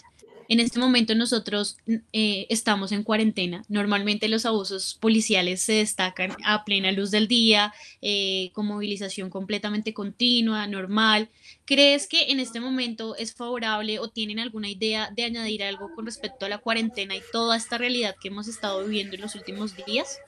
en 0.50 0.58
este 0.58 0.80
momento 0.80 1.14
nosotros 1.14 1.78
eh, 2.12 2.46
estamos 2.48 2.90
en 2.90 3.04
cuarentena. 3.04 3.62
Normalmente 3.68 4.28
los 4.28 4.44
abusos 4.44 4.98
policiales 5.00 5.62
se 5.62 5.74
destacan 5.74 6.32
a 6.44 6.64
plena 6.64 6.90
luz 6.90 7.12
del 7.12 7.28
día, 7.28 7.72
eh, 8.02 8.50
con 8.52 8.66
movilización 8.66 9.30
completamente 9.30 9.94
continua, 9.94 10.66
normal. 10.66 11.28
¿Crees 11.64 12.08
que 12.08 12.32
en 12.32 12.40
este 12.40 12.58
momento 12.58 13.14
es 13.14 13.32
favorable 13.32 14.00
o 14.00 14.08
tienen 14.08 14.40
alguna 14.40 14.68
idea 14.68 15.12
de 15.14 15.22
añadir 15.22 15.62
algo 15.62 15.94
con 15.94 16.04
respecto 16.04 16.46
a 16.46 16.48
la 16.48 16.58
cuarentena 16.58 17.14
y 17.14 17.22
toda 17.30 17.56
esta 17.56 17.78
realidad 17.78 18.16
que 18.20 18.26
hemos 18.26 18.48
estado 18.48 18.82
viviendo 18.84 19.14
en 19.14 19.22
los 19.22 19.36
últimos 19.36 19.76
días? 19.86 20.18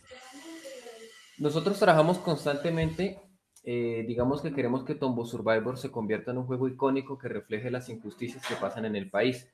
Nosotros 1.37 1.81
trabajamos 1.81 2.19
constantemente 2.19 3.19
eh, 3.65 4.05
digamos 4.09 4.43
que 4.43 4.53
queremos 4.53 4.83
que 4.85 4.97
Tombo 4.97 5.25
Survivor 5.25 5.79
se 5.79 5.93
convierta 5.93 6.33
en 6.33 6.39
un 6.39 6.47
juego 6.47 6.67
icónico 6.67 7.17
que 7.17 7.29
refleje 7.29 7.71
las 7.71 7.89
injusticias 7.89 8.45
que 8.47 8.57
pasan 8.57 8.85
en 8.85 8.97
el 8.97 9.09
país. 9.09 9.49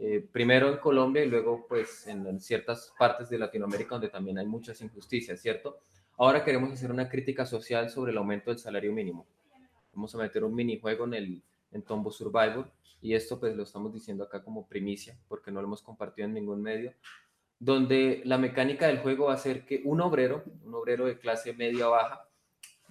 Eh, 0.00 0.24
primero 0.30 0.68
en 0.68 0.76
Colombia 0.76 1.24
y 1.24 1.28
luego 1.28 1.66
pues 1.68 2.06
en, 2.06 2.40
ciertas 2.40 2.92
partes 2.96 3.28
de 3.28 3.38
Latinoamérica 3.38 3.96
donde 3.96 4.08
también 4.08 4.38
hay 4.38 4.46
muchas 4.46 4.80
injusticias, 4.80 5.40
¿cierto? 5.40 5.80
Ahora 6.16 6.44
queremos 6.44 6.72
hacer 6.72 6.92
una 6.92 7.08
crítica 7.08 7.44
social 7.44 7.90
sobre 7.90 8.12
el 8.12 8.18
aumento 8.18 8.50
del 8.50 8.60
salario 8.60 8.92
mínimo. 8.92 9.26
Vamos 9.92 10.14
a 10.14 10.18
meter 10.18 10.44
un 10.44 10.54
minijuego 10.54 11.04
en 11.06 11.14
el, 11.14 11.42
en 11.72 11.82
Tombo 11.82 12.12
Survivor. 12.12 12.70
Y 13.00 13.14
esto 13.14 13.38
pues 13.38 13.56
lo 13.56 13.64
estamos 13.64 13.92
diciendo 13.92 14.24
acá 14.24 14.42
como 14.42 14.66
primicia, 14.66 15.16
porque 15.28 15.50
no 15.50 15.60
lo 15.60 15.66
hemos 15.66 15.82
compartido 15.82 16.26
en 16.26 16.34
ningún 16.34 16.62
medio, 16.62 16.94
donde 17.58 18.22
la 18.24 18.38
mecánica 18.38 18.86
del 18.86 18.98
juego 18.98 19.26
va 19.26 19.34
a 19.34 19.38
ser 19.38 19.64
que 19.64 19.82
un 19.84 20.00
obrero, 20.00 20.44
un 20.64 20.74
obrero 20.74 21.06
de 21.06 21.18
clase 21.18 21.54
media-baja, 21.54 22.28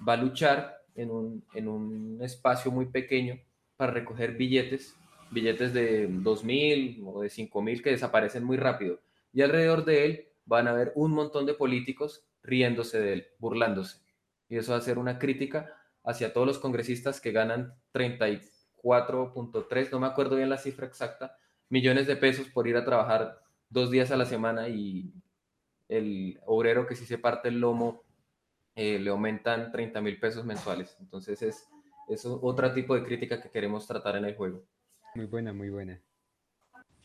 va 0.08 0.14
a 0.14 0.18
luchar 0.18 0.82
en 0.96 1.12
un, 1.12 1.44
en 1.54 1.68
un 1.68 2.20
espacio 2.22 2.72
muy 2.72 2.86
pequeño 2.86 3.40
para 3.76 3.92
recoger 3.92 4.34
billetes, 4.34 4.96
billetes 5.32 5.74
de 5.74 6.10
2.000 6.10 7.02
o 7.06 7.22
de 7.22 7.30
5.000 7.30 7.82
que 7.82 7.92
desaparecen 7.92 8.44
muy 8.44 8.58
rápido. 8.58 9.00
Y 9.34 9.42
alrededor 9.42 9.86
de 9.86 10.06
él 10.06 10.28
van 10.46 10.68
a 10.68 10.72
haber 10.72 10.92
un 10.96 11.12
montón 11.12 11.46
de 11.46 11.54
políticos 11.54 12.26
riéndose 12.44 13.00
de 13.00 13.14
él, 13.14 13.28
burlándose. 13.40 14.00
Y 14.50 14.58
eso 14.58 14.72
va 14.72 14.78
a 14.78 14.82
ser 14.82 14.98
una 14.98 15.20
crítica 15.20 15.78
hacia 16.04 16.32
todos 16.32 16.48
los 16.48 16.60
congresistas 16.60 17.20
que 17.20 17.34
ganan 17.34 17.76
34.3, 17.94 19.92
no 19.92 20.00
me 20.00 20.08
acuerdo 20.08 20.38
bien 20.38 20.50
la 20.50 20.58
cifra 20.58 20.88
exacta, 20.88 21.38
millones 21.70 22.08
de 22.08 22.16
pesos 22.16 22.48
por 22.48 22.68
ir 22.68 22.78
a 22.78 22.86
trabajar 22.86 23.42
dos 23.70 23.92
días 23.92 24.12
a 24.12 24.18
la 24.18 24.26
semana 24.26 24.70
y 24.70 25.14
el 25.90 26.40
obrero 26.46 26.88
que 26.88 26.96
sí 26.96 27.06
se 27.06 27.18
parte 27.18 27.50
el 27.50 27.60
lomo 27.60 28.04
eh, 28.76 29.00
le 29.00 29.10
aumentan 29.10 29.72
30 29.72 30.02
mil 30.02 30.20
pesos 30.20 30.46
mensuales. 30.46 30.96
Entonces 31.00 31.42
es, 31.42 31.68
es 32.08 32.26
otro 32.26 32.72
tipo 32.74 32.96
de 32.96 33.04
crítica 33.04 33.42
que 33.42 33.50
queremos 33.50 33.86
tratar 33.88 34.16
en 34.16 34.26
el 34.26 34.36
juego. 34.36 34.64
Muy 35.18 35.26
buena, 35.26 35.52
muy 35.52 35.72
buena. 35.72 36.00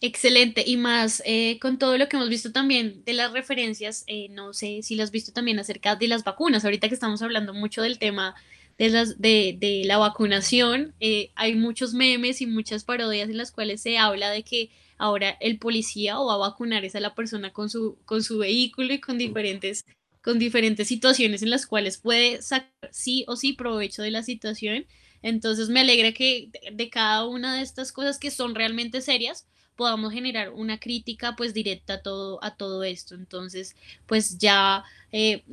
Excelente, 0.02 0.64
y 0.66 0.76
más 0.76 1.22
eh, 1.24 1.58
con 1.60 1.78
todo 1.78 1.96
lo 1.96 2.10
que 2.10 2.18
hemos 2.18 2.28
visto 2.28 2.52
también 2.52 3.02
de 3.06 3.14
las 3.14 3.32
referencias, 3.32 4.04
eh, 4.06 4.28
no 4.28 4.52
sé 4.52 4.82
si 4.82 4.96
lo 4.96 5.02
has 5.02 5.10
visto 5.10 5.32
también 5.32 5.58
acerca 5.58 5.96
de 5.96 6.08
las 6.08 6.22
vacunas, 6.22 6.62
ahorita 6.62 6.88
que 6.88 6.94
estamos 6.94 7.22
hablando 7.22 7.54
mucho 7.54 7.80
del 7.80 7.98
tema 7.98 8.34
de, 8.76 8.90
las, 8.90 9.18
de, 9.18 9.56
de 9.58 9.84
la 9.86 9.96
vacunación, 9.96 10.92
eh, 11.00 11.30
hay 11.36 11.54
muchos 11.54 11.94
memes 11.94 12.42
y 12.42 12.46
muchas 12.46 12.84
parodias 12.84 13.30
en 13.30 13.38
las 13.38 13.50
cuales 13.50 13.80
se 13.80 13.96
habla 13.96 14.28
de 14.28 14.42
que 14.42 14.68
ahora 14.98 15.30
el 15.40 15.58
policía 15.58 16.20
o 16.20 16.26
va 16.26 16.34
a 16.34 16.50
vacunar 16.50 16.84
a 16.84 17.00
la 17.00 17.14
persona 17.14 17.50
con 17.54 17.70
su, 17.70 17.96
con 18.04 18.22
su 18.22 18.36
vehículo 18.36 18.92
y 18.92 19.00
con 19.00 19.16
diferentes, 19.16 19.86
con 20.22 20.38
diferentes 20.38 20.86
situaciones 20.86 21.42
en 21.42 21.48
las 21.48 21.64
cuales 21.64 21.96
puede 21.96 22.42
sacar 22.42 22.90
sí 22.90 23.24
o 23.26 23.36
sí 23.36 23.54
provecho 23.54 24.02
de 24.02 24.10
la 24.10 24.22
situación. 24.22 24.84
Entonces 25.22 25.68
me 25.68 25.80
alegra 25.80 26.12
que 26.12 26.50
de 26.72 26.90
cada 26.90 27.26
una 27.26 27.56
de 27.56 27.62
estas 27.62 27.92
cosas 27.92 28.18
que 28.18 28.30
son 28.30 28.54
realmente 28.54 29.00
serias, 29.00 29.46
podamos 29.76 30.12
generar 30.12 30.50
una 30.50 30.78
crítica 30.78 31.34
pues 31.36 31.54
directa 31.54 31.94
a 31.94 32.02
todo, 32.02 32.42
a 32.42 32.56
todo 32.56 32.82
esto. 32.84 33.14
Entonces, 33.14 33.74
pues 34.06 34.38
ya 34.38 34.84
eh, 35.10 35.44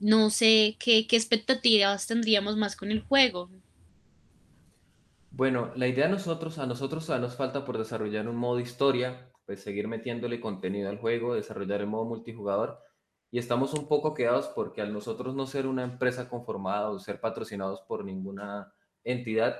no 0.00 0.30
sé 0.30 0.76
qué, 0.78 1.06
qué 1.06 1.16
expectativas 1.16 2.06
tendríamos 2.06 2.56
más 2.56 2.76
con 2.76 2.90
el 2.90 3.02
juego. 3.02 3.48
Bueno, 5.30 5.72
la 5.76 5.88
idea 5.88 6.06
a 6.06 6.10
nosotros, 6.10 6.58
a 6.58 6.66
nosotros 6.66 7.08
nos 7.08 7.36
falta 7.36 7.64
por 7.64 7.78
desarrollar 7.78 8.28
un 8.28 8.36
modo 8.36 8.60
historia, 8.60 9.30
pues 9.46 9.62
seguir 9.62 9.88
metiéndole 9.88 10.40
contenido 10.40 10.90
al 10.90 10.98
juego, 10.98 11.34
desarrollar 11.34 11.80
el 11.80 11.86
modo 11.86 12.04
multijugador. 12.04 12.78
Y 13.30 13.38
estamos 13.38 13.72
un 13.72 13.88
poco 13.88 14.12
quedados 14.12 14.48
porque 14.48 14.82
al 14.82 14.92
nosotros 14.92 15.34
no 15.34 15.46
ser 15.46 15.66
una 15.66 15.84
empresa 15.84 16.28
conformada 16.28 16.90
o 16.90 16.98
ser 16.98 17.18
patrocinados 17.18 17.80
por 17.88 18.04
ninguna 18.04 18.74
entidad, 19.04 19.58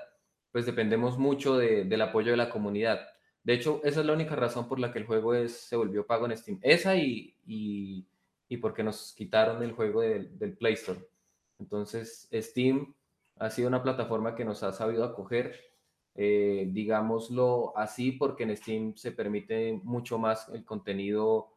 pues 0.50 0.66
dependemos 0.66 1.18
mucho 1.18 1.57
de, 1.57 1.85
del 1.85 2.02
apoyo 2.02 2.31
de 2.31 2.37
la 2.37 2.50
comunidad. 2.50 3.00
De 3.42 3.55
hecho, 3.55 3.81
esa 3.85 4.00
es 4.00 4.07
la 4.07 4.12
única 4.12 4.37
razón 4.37 4.68
por 4.68 4.78
la 4.78 4.92
que 4.92 5.00
el 5.00 5.07
juego 5.07 5.35
es, 5.35 5.52
se 5.52 5.76
volvió 5.76 6.07
pago 6.07 6.26
en 6.26 6.37
Steam. 6.37 6.59
Esa 6.62 6.96
y, 6.96 7.35
y, 7.46 8.07
y 8.48 8.57
porque 8.59 8.83
nos 8.83 9.14
quitaron 9.14 9.62
el 9.62 9.72
juego 9.72 10.00
del 10.02 10.57
Play 10.59 10.74
Store. 10.74 11.00
Entonces, 11.59 12.28
Steam 12.33 12.94
ha 13.38 13.50
sido 13.50 13.68
una 13.68 13.83
plataforma 13.83 14.35
que 14.35 14.44
nos 14.44 14.62
ha 14.62 14.72
sabido 14.72 15.05
acoger, 15.05 15.59
eh, 16.14 16.68
digámoslo 16.70 17.76
así, 17.76 18.12
porque 18.12 18.44
en 18.44 18.57
Steam 18.57 18.96
se 18.96 19.12
permite 19.12 19.81
mucho 19.83 20.18
más 20.18 20.48
el 20.50 20.64
contenido, 20.64 21.48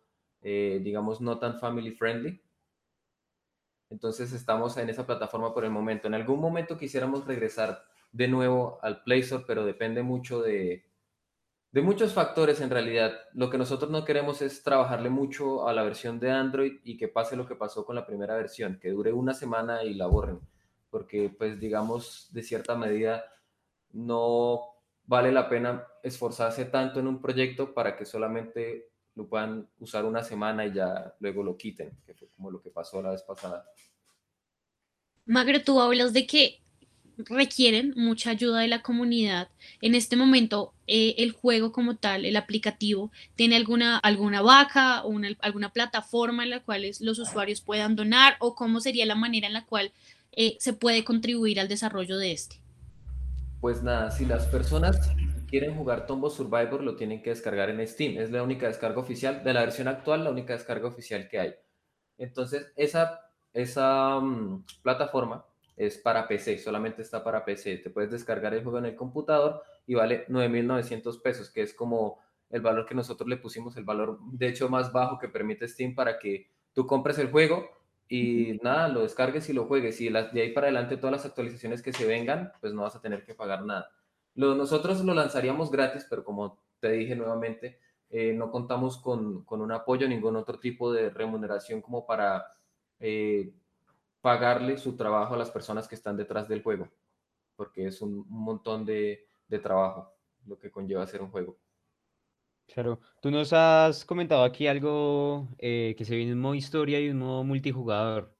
eh, 0.41 0.79
digamos, 0.83 1.21
no 1.21 1.37
tan 1.37 1.59
family 1.59 1.91
friendly. 1.91 2.41
Entonces 3.95 4.33
estamos 4.33 4.75
en 4.75 4.89
esa 4.89 5.05
plataforma 5.05 5.53
por 5.53 5.63
el 5.63 5.71
momento. 5.71 6.07
En 6.07 6.15
algún 6.15 6.41
momento 6.41 6.77
quisiéramos 6.77 7.25
regresar 7.25 7.81
de 8.11 8.27
nuevo 8.27 8.77
al 8.81 9.03
Play 9.03 9.21
Store, 9.21 9.45
pero 9.47 9.65
depende 9.65 10.03
mucho 10.03 10.41
de, 10.41 10.83
de 11.71 11.81
muchos 11.81 12.11
factores 12.13 12.59
en 12.59 12.71
realidad. 12.71 13.13
Lo 13.31 13.49
que 13.49 13.57
nosotros 13.57 13.89
no 13.89 14.03
queremos 14.03 14.41
es 14.41 14.63
trabajarle 14.63 15.09
mucho 15.09 15.65
a 15.65 15.71
la 15.71 15.83
versión 15.83 16.19
de 16.19 16.29
Android 16.29 16.73
y 16.83 16.97
que 16.97 17.07
pase 17.07 17.37
lo 17.37 17.47
que 17.47 17.55
pasó 17.55 17.85
con 17.85 17.95
la 17.95 18.05
primera 18.05 18.35
versión, 18.35 18.79
que 18.81 18.89
dure 18.89 19.13
una 19.13 19.33
semana 19.33 19.85
y 19.85 19.93
la 19.93 20.07
borren, 20.07 20.41
porque 20.89 21.33
pues 21.37 21.57
digamos 21.57 22.27
de 22.33 22.43
cierta 22.43 22.75
medida 22.75 23.23
no 23.93 24.59
vale 25.05 25.31
la 25.31 25.47
pena 25.47 25.87
esforzarse 26.03 26.65
tanto 26.65 26.99
en 26.99 27.07
un 27.07 27.21
proyecto 27.21 27.73
para 27.73 27.95
que 27.95 28.03
solamente 28.03 28.89
lo 29.15 29.27
puedan 29.27 29.67
usar 29.79 30.05
una 30.05 30.23
semana 30.23 30.65
y 30.65 30.73
ya 30.73 31.13
luego 31.19 31.43
lo 31.43 31.57
quiten, 31.57 31.91
que 32.05 32.13
fue 32.13 32.27
como 32.35 32.51
lo 32.51 32.61
que 32.61 32.69
pasó 32.69 33.01
la 33.01 33.11
vez 33.11 33.23
pasada. 33.23 33.65
Magro, 35.25 35.61
tú 35.63 35.81
hablas 35.81 36.13
de 36.13 36.27
que 36.27 36.61
requieren 37.17 37.93
mucha 37.95 38.31
ayuda 38.31 38.59
de 38.59 38.67
la 38.67 38.81
comunidad. 38.81 39.47
En 39.81 39.95
este 39.95 40.15
momento, 40.15 40.73
eh, 40.87 41.15
el 41.17 41.31
juego 41.31 41.71
como 41.71 41.95
tal, 41.95 42.25
el 42.25 42.35
aplicativo, 42.35 43.11
¿tiene 43.35 43.55
alguna, 43.55 43.97
alguna 43.97 44.41
vaca 44.41 45.03
o 45.03 45.09
una, 45.09 45.29
alguna 45.39 45.69
plataforma 45.71 46.43
en 46.43 46.49
la 46.49 46.59
cual 46.59 46.85
los 46.99 47.19
usuarios 47.19 47.61
puedan 47.61 47.95
donar 47.95 48.35
o 48.39 48.53
cómo 48.53 48.81
sería 48.81 49.05
la 49.05 49.15
manera 49.15 49.47
en 49.47 49.53
la 49.53 49.65
cual 49.65 49.93
eh, 50.33 50.57
se 50.59 50.73
puede 50.73 51.03
contribuir 51.05 51.59
al 51.59 51.69
desarrollo 51.69 52.17
de 52.17 52.33
este? 52.33 52.57
Pues 53.61 53.81
nada, 53.81 54.11
si 54.11 54.25
las 54.25 54.45
personas 54.47 54.99
quieren 55.47 55.75
jugar 55.75 56.05
Tombo 56.05 56.29
Survivor, 56.29 56.83
lo 56.83 56.95
tienen 56.95 57.21
que 57.21 57.29
descargar 57.31 57.69
en 57.69 57.85
Steam. 57.87 58.17
Es 58.17 58.31
la 58.31 58.43
única 58.43 58.67
descarga 58.67 58.99
oficial 58.99 59.43
de 59.43 59.53
la 59.53 59.61
versión 59.61 59.87
actual, 59.87 60.23
la 60.23 60.31
única 60.31 60.53
descarga 60.53 60.87
oficial 60.87 61.27
que 61.27 61.39
hay. 61.39 61.55
Entonces, 62.17 62.71
esa, 62.75 63.31
esa 63.53 64.17
um, 64.17 64.63
plataforma 64.81 65.45
es 65.75 65.97
para 65.97 66.27
PC, 66.27 66.57
solamente 66.57 67.01
está 67.01 67.23
para 67.23 67.43
PC. 67.43 67.77
Te 67.77 67.89
puedes 67.89 68.11
descargar 68.11 68.53
el 68.53 68.63
juego 68.63 68.79
en 68.79 68.85
el 68.85 68.95
computador 68.95 69.61
y 69.85 69.95
vale 69.95 70.25
9.900 70.27 71.21
pesos, 71.21 71.49
que 71.51 71.61
es 71.61 71.73
como 71.73 72.19
el 72.49 72.61
valor 72.61 72.85
que 72.85 72.95
nosotros 72.95 73.27
le 73.27 73.37
pusimos, 73.37 73.75
el 73.75 73.83
valor 73.83 74.19
de 74.21 74.47
hecho 74.47 74.69
más 74.69 74.93
bajo 74.93 75.19
que 75.19 75.27
permite 75.27 75.67
Steam 75.67 75.95
para 75.95 76.19
que 76.19 76.49
tú 76.73 76.85
compres 76.87 77.17
el 77.17 77.31
juego 77.31 77.69
y 78.07 78.59
nada, 78.61 78.87
lo 78.87 79.01
descargues 79.01 79.49
y 79.49 79.53
lo 79.53 79.65
juegues. 79.65 79.99
Y 79.99 80.09
de 80.09 80.41
ahí 80.41 80.53
para 80.53 80.67
adelante 80.67 80.97
todas 80.97 81.11
las 81.11 81.25
actualizaciones 81.25 81.81
que 81.81 81.91
se 81.91 82.05
vengan, 82.05 82.51
pues 82.61 82.73
no 82.73 82.83
vas 82.83 82.95
a 82.95 83.01
tener 83.01 83.23
que 83.25 83.33
pagar 83.33 83.65
nada. 83.65 83.89
Lo, 84.35 84.55
nosotros 84.55 85.03
lo 85.03 85.13
lanzaríamos 85.13 85.71
gratis, 85.71 86.05
pero 86.09 86.23
como 86.23 86.59
te 86.79 86.91
dije 86.91 87.15
nuevamente, 87.15 87.79
eh, 88.09 88.33
no 88.33 88.51
contamos 88.51 88.97
con, 88.97 89.43
con, 89.43 89.61
un 89.61 89.71
apoyo, 89.71 90.07
ningún 90.07 90.35
otro 90.35 90.59
tipo 90.59 90.91
de 90.93 91.09
remuneración 91.09 91.81
como 91.81 92.05
para 92.05 92.45
eh, 92.99 93.53
pagarle 94.21 94.77
su 94.77 94.95
trabajo 94.95 95.33
a 95.33 95.37
las 95.37 95.51
personas 95.51 95.87
que 95.87 95.95
están 95.95 96.17
detrás 96.17 96.47
del 96.47 96.63
juego, 96.63 96.89
porque 97.55 97.87
es 97.87 98.01
un, 98.01 98.25
montón 98.29 98.85
de, 98.85 99.27
de, 99.47 99.59
trabajo 99.59 100.13
lo 100.45 100.57
que 100.59 100.71
conlleva 100.71 101.03
hacer 101.03 101.21
un 101.21 101.31
juego. 101.31 101.57
Claro, 102.67 102.99
tú 103.21 103.31
nos 103.31 103.53
has 103.53 104.03
comentado 104.05 104.43
aquí 104.43 104.67
algo 104.67 105.47
eh, 105.59 105.95
que 105.97 106.05
se 106.05 106.15
viene 106.15 106.33
un 106.33 106.41
modo 106.41 106.55
historia 106.55 106.99
y 106.99 107.09
un 107.09 107.19
modo 107.19 107.43
multijugador. 107.43 108.34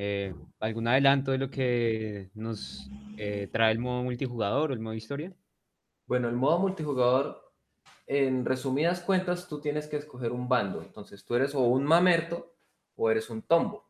Eh, 0.00 0.32
¿Algún 0.60 0.86
adelanto 0.86 1.32
de 1.32 1.38
lo 1.38 1.50
que 1.50 2.30
nos 2.34 2.88
eh, 3.16 3.48
trae 3.50 3.72
el 3.72 3.80
modo 3.80 4.04
multijugador 4.04 4.70
o 4.70 4.74
el 4.74 4.78
modo 4.78 4.94
historia? 4.94 5.32
Bueno, 6.06 6.28
el 6.28 6.36
modo 6.36 6.60
multijugador, 6.60 7.52
en 8.06 8.44
resumidas 8.44 9.00
cuentas, 9.00 9.48
tú 9.48 9.60
tienes 9.60 9.88
que 9.88 9.96
escoger 9.96 10.30
un 10.30 10.48
bando. 10.48 10.82
Entonces, 10.82 11.24
tú 11.24 11.34
eres 11.34 11.52
o 11.52 11.62
un 11.62 11.84
mamerto 11.84 12.54
o 12.94 13.10
eres 13.10 13.28
un 13.28 13.42
tombo. 13.42 13.88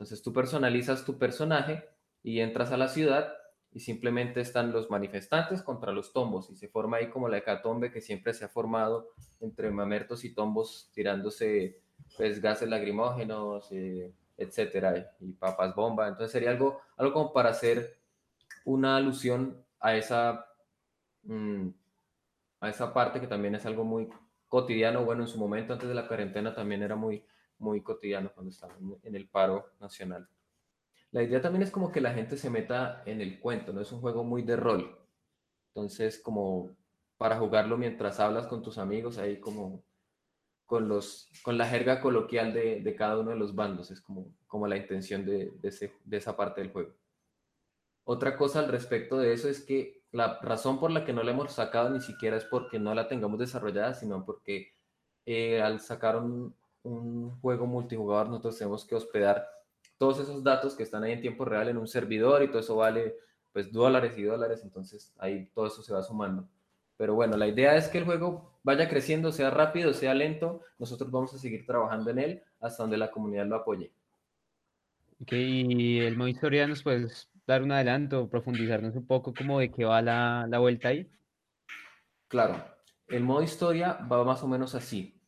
Entonces 0.00 0.22
tú 0.22 0.32
personalizas 0.32 1.04
tu 1.04 1.18
personaje 1.18 1.84
y 2.22 2.40
entras 2.40 2.72
a 2.72 2.78
la 2.78 2.88
ciudad 2.88 3.34
y 3.70 3.80
simplemente 3.80 4.40
están 4.40 4.72
los 4.72 4.88
manifestantes 4.88 5.62
contra 5.62 5.92
los 5.92 6.14
tombos 6.14 6.48
y 6.48 6.56
se 6.56 6.68
forma 6.68 6.96
ahí 6.96 7.10
como 7.10 7.28
la 7.28 7.36
hecatombe 7.36 7.92
que 7.92 8.00
siempre 8.00 8.32
se 8.32 8.46
ha 8.46 8.48
formado 8.48 9.10
entre 9.40 9.70
mamertos 9.70 10.24
y 10.24 10.32
tombos 10.32 10.90
tirándose 10.94 11.82
pues 12.16 12.40
gases 12.40 12.70
lacrimógenos, 12.70 13.68
eh, 13.72 14.14
etcétera, 14.40 15.14
y 15.20 15.32
papas 15.32 15.74
bomba. 15.74 16.08
Entonces 16.08 16.32
sería 16.32 16.50
algo, 16.50 16.80
algo 16.96 17.12
como 17.12 17.32
para 17.32 17.50
hacer 17.50 17.98
una 18.64 18.96
alusión 18.96 19.62
a 19.78 19.96
esa, 19.96 20.46
mm, 21.24 21.68
a 22.60 22.68
esa 22.70 22.92
parte 22.92 23.20
que 23.20 23.26
también 23.26 23.54
es 23.54 23.66
algo 23.66 23.84
muy 23.84 24.08
cotidiano. 24.48 25.04
Bueno, 25.04 25.22
en 25.22 25.28
su 25.28 25.38
momento 25.38 25.74
antes 25.74 25.88
de 25.88 25.94
la 25.94 26.08
cuarentena 26.08 26.54
también 26.54 26.82
era 26.82 26.96
muy, 26.96 27.24
muy 27.58 27.82
cotidiano 27.82 28.32
cuando 28.32 28.50
estamos 28.50 29.04
en 29.04 29.14
el 29.14 29.28
paro 29.28 29.72
nacional. 29.80 30.28
La 31.12 31.22
idea 31.22 31.40
también 31.40 31.62
es 31.62 31.70
como 31.70 31.92
que 31.92 32.00
la 32.00 32.14
gente 32.14 32.36
se 32.36 32.50
meta 32.50 33.02
en 33.04 33.20
el 33.20 33.40
cuento, 33.40 33.72
no 33.72 33.80
es 33.80 33.92
un 33.92 34.00
juego 34.00 34.24
muy 34.24 34.42
de 34.42 34.56
rol. 34.56 34.98
Entonces, 35.68 36.18
como 36.18 36.70
para 37.18 37.38
jugarlo 37.38 37.76
mientras 37.76 38.20
hablas 38.20 38.46
con 38.46 38.62
tus 38.62 38.78
amigos, 38.78 39.18
ahí 39.18 39.38
como 39.40 39.82
con, 40.70 40.86
los, 40.86 41.28
con 41.42 41.58
la 41.58 41.66
jerga 41.66 42.00
coloquial 42.00 42.54
de, 42.54 42.80
de 42.80 42.94
cada 42.94 43.18
uno 43.18 43.30
de 43.30 43.36
los 43.36 43.56
bandos, 43.56 43.90
es 43.90 44.00
como, 44.00 44.32
como 44.46 44.68
la 44.68 44.76
intención 44.76 45.26
de, 45.26 45.50
de, 45.60 46.16
esa 46.16 46.36
parte 46.36 46.60
del 46.60 46.70
juego. 46.70 46.94
Otra 48.04 48.36
cosa 48.36 48.60
al 48.60 48.68
respecto 48.68 49.18
de 49.18 49.32
eso 49.32 49.48
es 49.48 49.64
que 49.64 50.04
la 50.12 50.38
razón 50.40 50.78
por 50.78 50.92
la 50.92 51.04
que 51.04 51.12
no 51.12 51.24
la 51.24 51.32
hemos 51.32 51.52
sacado 51.52 51.90
ni 51.90 52.00
siquiera 52.00 52.36
es 52.36 52.44
porque 52.44 52.78
no 52.78 52.94
la 52.94 53.08
tengamos 53.08 53.40
desarrollada, 53.40 53.94
sino 53.94 54.24
porque 54.24 54.76
eh, 55.26 55.60
al 55.60 55.80
sacar 55.80 56.16
un, 56.16 56.54
un 56.84 57.40
juego 57.40 57.66
multijugador 57.66 58.28
nosotros 58.28 58.56
tenemos 58.56 58.84
que 58.86 58.94
hospedar 58.94 59.48
todos 59.98 60.20
esos 60.20 60.44
datos 60.44 60.76
que 60.76 60.84
están 60.84 61.02
ahí 61.02 61.14
en 61.14 61.20
tiempo 61.20 61.44
real 61.44 61.68
en 61.68 61.78
un 61.78 61.88
servidor 61.88 62.44
y 62.44 62.48
todo 62.48 62.60
eso 62.60 62.76
vale 62.76 63.16
pues 63.52 63.72
dólares 63.72 64.16
y 64.16 64.22
dólares, 64.22 64.62
entonces 64.62 65.12
ahí 65.18 65.50
todo 65.52 65.66
eso 65.66 65.82
se 65.82 65.92
va 65.92 66.04
sumando. 66.04 66.48
Pero 66.96 67.16
bueno, 67.16 67.36
la 67.36 67.48
idea 67.48 67.74
es 67.74 67.88
que 67.88 67.98
el 67.98 68.04
juego 68.04 68.49
vaya 68.62 68.88
creciendo, 68.88 69.32
sea 69.32 69.50
rápido, 69.50 69.92
sea 69.92 70.14
lento, 70.14 70.62
nosotros 70.78 71.10
vamos 71.10 71.34
a 71.34 71.38
seguir 71.38 71.66
trabajando 71.66 72.10
en 72.10 72.18
él 72.18 72.42
hasta 72.60 72.82
donde 72.82 72.98
la 72.98 73.10
comunidad 73.10 73.46
lo 73.46 73.56
apoye. 73.56 73.92
Ok, 75.20 75.32
y 75.32 75.98
el 76.00 76.16
modo 76.16 76.28
historia 76.28 76.66
nos 76.66 76.82
puedes 76.82 77.30
dar 77.46 77.62
un 77.62 77.72
adelanto, 77.72 78.28
profundizarnos 78.28 78.96
un 78.96 79.06
poco 79.06 79.34
como 79.34 79.60
de 79.60 79.70
qué 79.70 79.84
va 79.84 80.00
la, 80.00 80.46
la 80.48 80.58
vuelta 80.58 80.88
ahí. 80.88 81.10
Claro, 82.28 82.64
el 83.08 83.22
modo 83.22 83.42
historia 83.42 83.94
va 84.10 84.24
más 84.24 84.42
o 84.42 84.48
menos 84.48 84.74
así. 84.74 85.20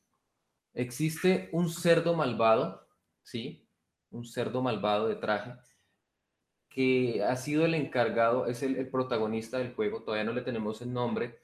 Existe 0.74 1.50
un 1.52 1.68
cerdo 1.68 2.14
malvado, 2.14 2.88
¿sí? 3.22 3.68
Un 4.10 4.24
cerdo 4.24 4.62
malvado 4.62 5.08
de 5.08 5.16
traje 5.16 5.52
que 6.72 7.22
ha 7.22 7.36
sido 7.36 7.64
el 7.64 7.74
encargado, 7.74 8.46
es 8.46 8.62
el, 8.62 8.88
protagonista 8.88 9.58
del 9.58 9.74
juego, 9.74 10.02
todavía 10.02 10.24
no 10.24 10.32
le 10.32 10.40
tenemos 10.40 10.80
el 10.80 10.92
nombre, 10.92 11.41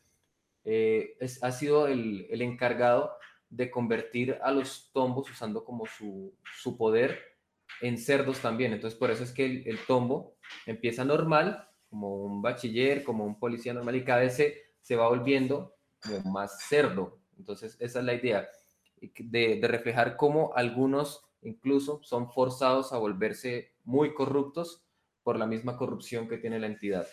eh, 0.64 1.16
es, 1.21 1.42
ha 1.42 1.53
sido 1.53 1.87
el, 1.87 2.27
el, 2.31 2.42
encargado 2.42 3.12
de 3.49 3.71
convertir 3.71 4.38
a 4.42 4.51
los 4.51 4.90
tombos 4.92 5.31
usando 5.31 5.64
como 5.64 5.87
su, 5.87 6.35
su, 6.61 6.77
poder 6.77 7.18
en 7.81 7.99
cerdos 7.99 8.40
también. 8.40 8.73
Entonces 8.73 8.99
por 8.99 9.11
eso 9.11 9.25
es 9.25 9.33
que 9.33 9.47
el, 9.47 9.66
el, 9.66 9.79
tombo 9.87 10.37
empieza 10.66 11.05
normal, 11.05 11.68
como 11.88 12.16
un 12.16 12.42
bachiller, 12.42 13.03
como 13.05 13.25
un 13.25 13.38
policía 13.38 13.73
normal, 13.73 13.97
y 13.97 14.05
cada 14.05 14.21
vez 14.21 14.37
se, 14.37 14.62
se 14.81 14.97
va 14.97 15.09
volviendo 15.09 15.75
más 16.27 16.66
cerdo. 16.68 17.18
Entonces 17.38 17.77
esa 17.81 18.01
es 18.01 18.05
la 18.05 18.14
idea, 18.14 18.49
de, 19.01 19.57
de 19.57 19.68
reflejar 19.68 20.16
cómo 20.16 20.53
algunos 20.55 21.25
incluso 21.42 22.01
son 22.03 22.31
forzados 22.31 22.92
a 22.92 22.99
volverse 22.99 23.73
muy 23.85 24.12
corruptos 24.12 24.85
por 25.23 25.38
la 25.38 25.47
misma 25.47 25.77
corrupción 25.77 26.29
que 26.29 26.38
tiene 26.38 26.59
la 26.59 26.66
entidad. 26.66 27.07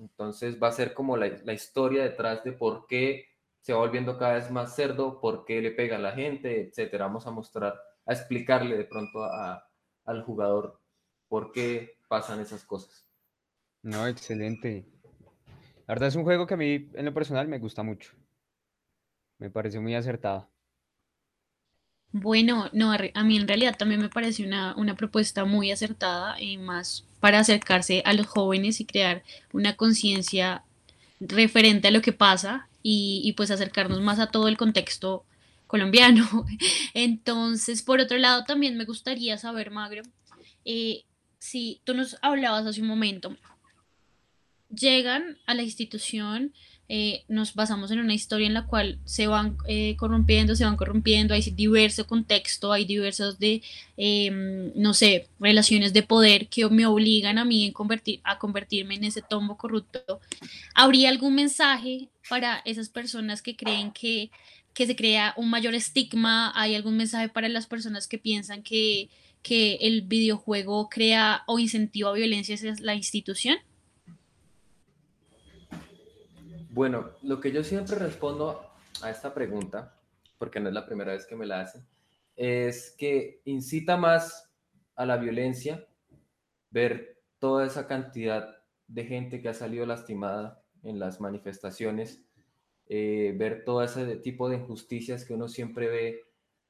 Entonces 0.00 0.60
va 0.60 0.68
a 0.68 0.72
ser 0.72 0.94
como 0.94 1.16
la, 1.16 1.52
historia 1.52 2.02
detrás 2.02 2.42
de 2.42 2.52
por 2.52 2.86
qué 2.86 3.26
se 3.60 3.74
va 3.74 3.80
volviendo 3.80 4.18
cada 4.18 4.34
vez 4.34 4.50
más 4.50 4.74
cerdo, 4.74 5.20
por 5.20 5.44
qué 5.44 5.60
le 5.60 5.70
pega 5.72 5.96
a 5.96 6.00
la 6.00 6.12
gente, 6.12 6.62
etcétera. 6.62 7.06
Vamos 7.06 7.26
a 7.26 7.30
mostrar, 7.30 7.78
a 8.06 8.12
explicarle 8.12 8.78
de 8.78 8.84
pronto 8.84 9.22
al 9.22 10.22
jugador 10.24 10.80
por 11.28 11.52
qué 11.52 11.98
pasan 12.08 12.40
esas 12.40 12.64
cosas. 12.64 13.06
No, 13.82 14.06
excelente. 14.06 14.86
La 15.86 15.94
verdad 15.94 16.08
es 16.08 16.16
un 16.16 16.24
juego 16.24 16.46
que 16.46 16.54
a 16.54 16.56
mí 16.56 16.90
en 16.94 17.04
lo 17.04 17.12
personal 17.12 17.46
me 17.46 17.58
gusta 17.58 17.82
mucho. 17.82 18.12
Me 19.38 19.50
parece 19.50 19.80
muy 19.80 19.94
acertado. 19.94 20.49
Bueno, 22.12 22.68
no, 22.72 22.92
a 22.92 23.22
mí 23.22 23.36
en 23.36 23.46
realidad 23.46 23.76
también 23.76 24.00
me 24.00 24.08
parece 24.08 24.44
una, 24.44 24.74
una 24.76 24.96
propuesta 24.96 25.44
muy 25.44 25.70
acertada 25.70 26.40
y 26.40 26.56
más 26.58 27.04
para 27.20 27.38
acercarse 27.38 28.02
a 28.04 28.12
los 28.14 28.26
jóvenes 28.26 28.80
y 28.80 28.84
crear 28.84 29.22
una 29.52 29.76
conciencia 29.76 30.64
referente 31.20 31.88
a 31.88 31.90
lo 31.92 32.02
que 32.02 32.12
pasa 32.12 32.68
y, 32.82 33.20
y, 33.24 33.34
pues 33.34 33.50
acercarnos 33.50 34.00
más 34.00 34.18
a 34.18 34.28
todo 34.28 34.48
el 34.48 34.56
contexto 34.56 35.24
colombiano. 35.66 36.46
Entonces, 36.94 37.82
por 37.82 38.00
otro 38.00 38.18
lado, 38.18 38.44
también 38.44 38.76
me 38.76 38.86
gustaría 38.86 39.38
saber, 39.38 39.70
Magro, 39.70 40.02
eh, 40.64 41.04
si 41.38 41.80
tú 41.84 41.94
nos 41.94 42.18
hablabas 42.22 42.66
hace 42.66 42.80
un 42.80 42.88
momento, 42.88 43.36
llegan 44.68 45.38
a 45.46 45.54
la 45.54 45.62
institución 45.62 46.52
eh, 46.92 47.22
nos 47.28 47.54
basamos 47.54 47.92
en 47.92 48.00
una 48.00 48.14
historia 48.14 48.48
en 48.48 48.54
la 48.54 48.66
cual 48.66 48.98
se 49.04 49.28
van 49.28 49.56
eh, 49.68 49.94
corrompiendo, 49.96 50.56
se 50.56 50.64
van 50.64 50.76
corrompiendo, 50.76 51.34
hay 51.34 51.42
diverso 51.42 52.04
contexto, 52.04 52.72
hay 52.72 52.84
diversos 52.84 53.38
de, 53.38 53.62
em, 53.96 54.72
no 54.74 54.92
sé, 54.92 55.28
relaciones 55.38 55.92
de 55.92 56.02
poder 56.02 56.48
que 56.48 56.68
me 56.68 56.86
obligan 56.86 57.38
a 57.38 57.44
mí 57.44 57.64
en 57.64 57.72
convertir, 57.72 58.20
a 58.24 58.40
convertirme 58.40 58.96
en 58.96 59.04
ese 59.04 59.22
tombo 59.22 59.56
corrupto. 59.56 60.20
¿Habría 60.74 61.10
algún 61.10 61.36
mensaje 61.36 62.08
para 62.28 62.60
esas 62.64 62.88
personas 62.88 63.40
que 63.40 63.54
creen 63.54 63.92
que, 63.92 64.32
que 64.74 64.88
se 64.88 64.96
crea 64.96 65.32
un 65.36 65.48
mayor 65.48 65.76
estigma? 65.76 66.50
¿Hay 66.56 66.74
algún 66.74 66.96
mensaje 66.96 67.28
para 67.28 67.48
las 67.48 67.68
personas 67.68 68.08
que 68.08 68.18
piensan 68.18 68.64
que, 68.64 69.10
que 69.42 69.74
el 69.82 70.02
videojuego 70.02 70.88
crea 70.88 71.44
o 71.46 71.60
incentiva 71.60 72.12
violencia 72.12 72.56
hacia 72.56 72.74
la 72.80 72.96
institución? 72.96 73.58
Bueno, 76.72 77.10
lo 77.22 77.40
que 77.40 77.50
yo 77.50 77.64
siempre 77.64 77.96
respondo 77.96 78.62
a 79.02 79.10
esta 79.10 79.34
pregunta, 79.34 79.98
porque 80.38 80.60
no 80.60 80.68
es 80.68 80.74
la 80.74 80.86
primera 80.86 81.12
vez 81.12 81.26
que 81.26 81.34
me 81.34 81.44
la 81.44 81.62
hacen, 81.62 81.84
es 82.36 82.94
que 82.96 83.42
incita 83.44 83.96
más 83.96 84.54
a 84.94 85.04
la 85.04 85.16
violencia 85.16 85.84
ver 86.70 87.24
toda 87.40 87.66
esa 87.66 87.88
cantidad 87.88 88.62
de 88.86 89.04
gente 89.04 89.42
que 89.42 89.48
ha 89.48 89.54
salido 89.54 89.84
lastimada 89.84 90.62
en 90.84 91.00
las 91.00 91.20
manifestaciones, 91.20 92.22
eh, 92.86 93.34
ver 93.36 93.64
todo 93.64 93.82
ese 93.82 94.16
tipo 94.18 94.48
de 94.48 94.58
injusticias 94.58 95.24
que 95.24 95.34
uno 95.34 95.48
siempre 95.48 95.88
ve, 95.88 96.24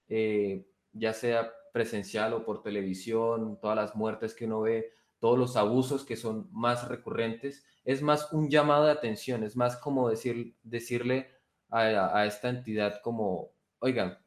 eh, 0.08 0.66
ya 0.94 1.12
sea 1.12 1.52
presencial 1.74 2.32
o 2.32 2.46
por 2.46 2.62
televisión, 2.62 3.58
todas 3.60 3.76
las 3.76 3.94
muertes 3.94 4.34
que 4.34 4.46
uno 4.46 4.62
ve, 4.62 4.94
todos 5.18 5.38
los 5.38 5.56
abusos 5.56 6.06
que 6.06 6.16
son 6.16 6.48
más 6.52 6.88
recurrentes, 6.88 7.66
es 7.84 8.02
más 8.02 8.32
un 8.32 8.50
llamado 8.50 8.86
de 8.86 8.92
atención, 8.92 9.42
es 9.44 9.56
más 9.56 9.76
como 9.76 10.08
decir, 10.08 10.54
decirle 10.62 11.30
a, 11.70 12.26
esta 12.26 12.48
entidad 12.48 13.00
como, 13.02 13.52
oigan, 13.78 14.18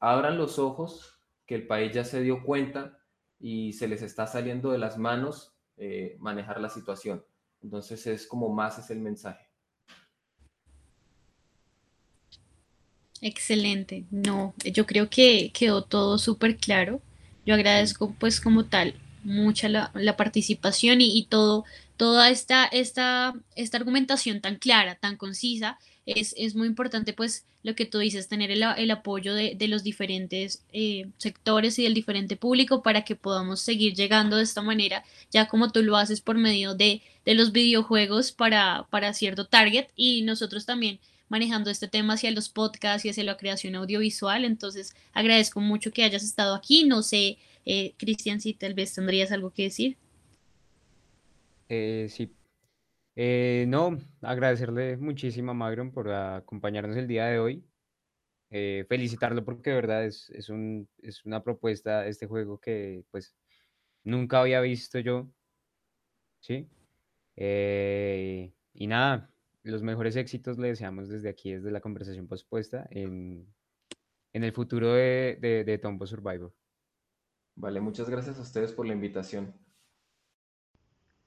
abran 0.00 0.38
los 0.38 0.58
ojos, 0.58 1.20
que 1.46 1.54
el 1.54 1.66
país 1.66 1.92
ya 1.92 2.04
se 2.04 2.20
dio 2.22 2.42
cuenta 2.42 2.98
y 3.38 3.72
se 3.72 3.88
les 3.88 4.02
está 4.02 4.26
saliendo 4.26 4.70
de 4.70 4.78
las 4.78 4.98
manos 4.98 5.54
eh, 5.76 6.16
manejar 6.18 6.60
la 6.60 6.68
situación. 6.68 7.24
Entonces 7.62 8.06
es 8.06 8.26
como 8.26 8.48
más 8.48 8.78
es 8.78 8.90
el 8.90 9.00
mensaje. 9.00 9.46
Excelente. 13.20 14.04
No, 14.10 14.54
yo 14.58 14.86
creo 14.86 15.10
que 15.10 15.50
quedó 15.52 15.82
todo 15.82 16.18
súper 16.18 16.56
claro. 16.56 17.00
Yo 17.44 17.54
agradezco 17.54 18.14
pues 18.18 18.40
como 18.40 18.66
tal 18.66 18.94
mucha 19.28 19.68
la, 19.68 20.16
participación 20.16 21.00
y, 21.00 21.26
todo, 21.26 21.64
toda 21.96 22.30
esta, 22.30 22.64
esta, 22.66 23.34
esta 23.54 23.76
argumentación 23.76 24.40
tan 24.40 24.56
clara, 24.56 24.96
tan 24.96 25.16
concisa, 25.16 25.78
es, 26.06 26.34
es, 26.38 26.54
muy 26.54 26.66
importante 26.66 27.12
pues 27.12 27.44
lo 27.62 27.74
que 27.74 27.84
tú 27.84 27.98
dices, 27.98 28.28
tener 28.28 28.50
el, 28.50 28.62
el 28.62 28.90
apoyo 28.90 29.34
de, 29.34 29.54
de, 29.54 29.68
los 29.68 29.82
diferentes 29.82 30.64
eh, 30.72 31.08
sectores 31.18 31.78
y 31.78 31.82
del 31.82 31.92
diferente 31.92 32.36
público 32.36 32.82
para 32.82 33.04
que 33.04 33.14
podamos 33.14 33.60
seguir 33.60 33.94
llegando 33.94 34.36
de 34.36 34.44
esta 34.44 34.62
manera, 34.62 35.04
ya 35.30 35.48
como 35.48 35.70
tú 35.70 35.82
lo 35.82 35.96
haces 35.96 36.22
por 36.22 36.38
medio 36.38 36.74
de, 36.74 37.02
de 37.26 37.34
los 37.34 37.52
videojuegos 37.52 38.32
para, 38.32 38.86
para 38.90 39.12
cierto 39.12 39.44
target 39.46 39.88
y 39.94 40.22
nosotros 40.22 40.64
también 40.64 40.98
manejando 41.28 41.70
este 41.70 41.88
tema 41.88 42.14
hacia 42.14 42.30
los 42.30 42.48
podcasts 42.48 43.04
y 43.04 43.10
hacia 43.10 43.24
la 43.24 43.36
creación 43.36 43.74
audiovisual. 43.74 44.46
Entonces, 44.46 44.94
agradezco 45.12 45.60
mucho 45.60 45.90
que 45.90 46.04
hayas 46.04 46.22
estado 46.22 46.54
aquí. 46.54 46.84
No 46.84 47.02
sé 47.02 47.36
eh, 47.70 47.94
Cristian, 47.98 48.40
si 48.40 48.54
tal 48.54 48.72
vez 48.72 48.94
tendrías 48.94 49.30
algo 49.30 49.50
que 49.50 49.64
decir. 49.64 49.98
Eh, 51.68 52.06
sí. 52.08 52.34
Eh, 53.14 53.66
no, 53.68 53.98
agradecerle 54.22 54.96
muchísimo 54.96 55.50
a 55.50 55.54
Magron 55.54 55.92
por 55.92 56.08
acompañarnos 56.08 56.96
el 56.96 57.06
día 57.06 57.26
de 57.26 57.38
hoy. 57.38 57.62
felicitarlo 58.88 59.44
porque 59.44 59.68
de 59.68 59.76
verdad 59.76 60.06
es, 60.06 60.30
es, 60.30 60.48
un, 60.48 60.88
es 61.02 61.26
una 61.26 61.44
propuesta, 61.44 62.06
este 62.06 62.26
juego 62.26 62.58
que 62.58 63.04
pues 63.10 63.34
nunca 64.02 64.40
había 64.40 64.62
visto 64.62 64.98
yo. 64.98 65.28
¿Sí? 66.40 66.66
y 67.36 68.86
nada, 68.86 69.30
los 69.62 69.82
mejores 69.82 70.16
éxitos 70.16 70.58
le 70.58 70.68
deseamos 70.68 71.08
desde 71.08 71.28
aquí, 71.28 71.52
desde 71.52 71.70
la 71.70 71.80
conversación 71.80 72.26
pospuesta, 72.26 72.88
en, 72.90 73.46
en 74.32 74.44
el 74.44 74.52
futuro 74.52 74.94
de, 74.94 75.36
de, 75.40 75.64
de 75.64 75.78
Tombo 75.78 76.06
Survivor. 76.06 76.52
Vale, 77.58 77.80
muchas 77.80 78.08
gracias 78.08 78.38
a 78.38 78.42
ustedes 78.42 78.70
por 78.70 78.86
la 78.86 78.92
invitación. 78.92 79.52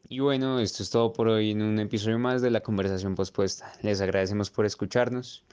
Y 0.08 0.20
bueno, 0.20 0.60
esto 0.60 0.82
es 0.82 0.90
todo 0.90 1.12
por 1.12 1.28
hoy 1.28 1.52
en 1.52 1.62
un 1.62 1.78
episodio 1.78 2.20
más 2.20 2.42
de 2.42 2.50
la 2.50 2.62
conversación 2.62 3.16
pospuesta. 3.16 3.74
Les 3.82 4.00
agradecemos 4.00 4.50
por 4.50 4.66
escucharnos. 4.66 5.44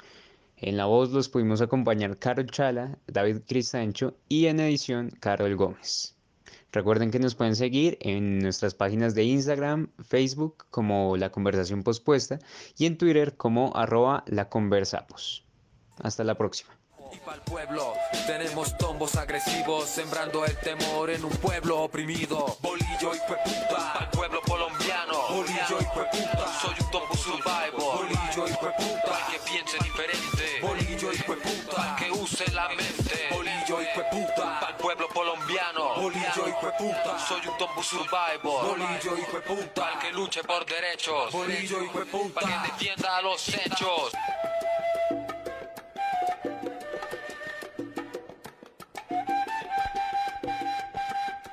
En 0.56 0.76
la 0.76 0.86
voz 0.86 1.10
los 1.10 1.28
pudimos 1.28 1.60
acompañar 1.60 2.16
Carol 2.18 2.46
Chala, 2.46 2.96
David 3.08 3.38
Cristancho 3.48 4.14
y 4.28 4.46
en 4.46 4.60
edición 4.60 5.10
Carol 5.18 5.56
Gómez. 5.56 6.14
Recuerden 6.70 7.10
que 7.10 7.18
nos 7.18 7.34
pueden 7.34 7.56
seguir 7.56 7.98
en 8.00 8.38
nuestras 8.38 8.74
páginas 8.74 9.16
de 9.16 9.24
Instagram, 9.24 9.90
Facebook 9.98 10.66
como 10.70 11.16
La 11.16 11.30
Conversación 11.30 11.82
Pospuesta 11.82 12.38
y 12.76 12.86
en 12.86 12.98
Twitter 12.98 13.36
como 13.36 13.76
arroba 13.76 14.22
La 14.28 14.48
Conversapos. 14.48 15.44
Hasta 15.96 16.22
la 16.22 16.36
próxima. 16.36 16.77
Y 17.10 17.16
para 17.18 17.36
el 17.36 17.42
pueblo 17.42 17.94
tenemos 18.26 18.76
tombos 18.76 19.16
agresivos, 19.16 19.88
sembrando 19.88 20.44
el 20.44 20.56
temor 20.58 21.10
en 21.10 21.24
un 21.24 21.30
pueblo 21.38 21.82
oprimido. 21.82 22.56
Bolillo 22.60 23.14
y 23.14 23.18
puta, 23.18 23.92
para 23.92 24.04
el 24.04 24.10
pueblo 24.10 24.40
colombiano. 24.42 25.14
Bolillo 25.30 25.78
y 25.80 25.84
puta, 25.84 26.60
soy 26.60 26.74
un 26.80 26.90
tombo 26.90 27.14
survivor. 27.16 27.96
Bolillo 27.96 28.48
y 28.48 28.52
puta, 28.52 29.26
que 29.30 29.38
piense 29.50 29.78
diferente. 29.82 30.60
Bolillo 30.60 31.12
y 31.12 31.18
puta, 31.18 31.96
que 31.98 32.10
use 32.10 32.50
la 32.52 32.68
mente. 32.68 33.28
Bolillo 33.32 33.82
y 33.82 33.86
puta, 34.10 34.60
para 34.60 34.68
el 34.70 34.76
pueblo 34.76 35.08
colombiano. 35.08 35.94
Bolillo 35.96 36.48
y 36.48 36.52
puta, 36.52 37.18
soy 37.26 37.40
un 37.46 37.56
tombo 37.56 37.82
survivor. 37.82 38.66
Bolillo 38.66 39.16
y 39.16 39.22
puta, 39.40 39.74
para 39.74 39.98
que 39.98 40.12
luche 40.12 40.42
por 40.44 40.66
derechos. 40.66 41.32
Bolillo 41.32 41.82
y 41.82 41.88
puta, 41.88 42.40
para 42.40 42.62
que 42.62 42.72
defienda 42.72 43.22
los 43.22 43.48
hechos. 43.48 44.12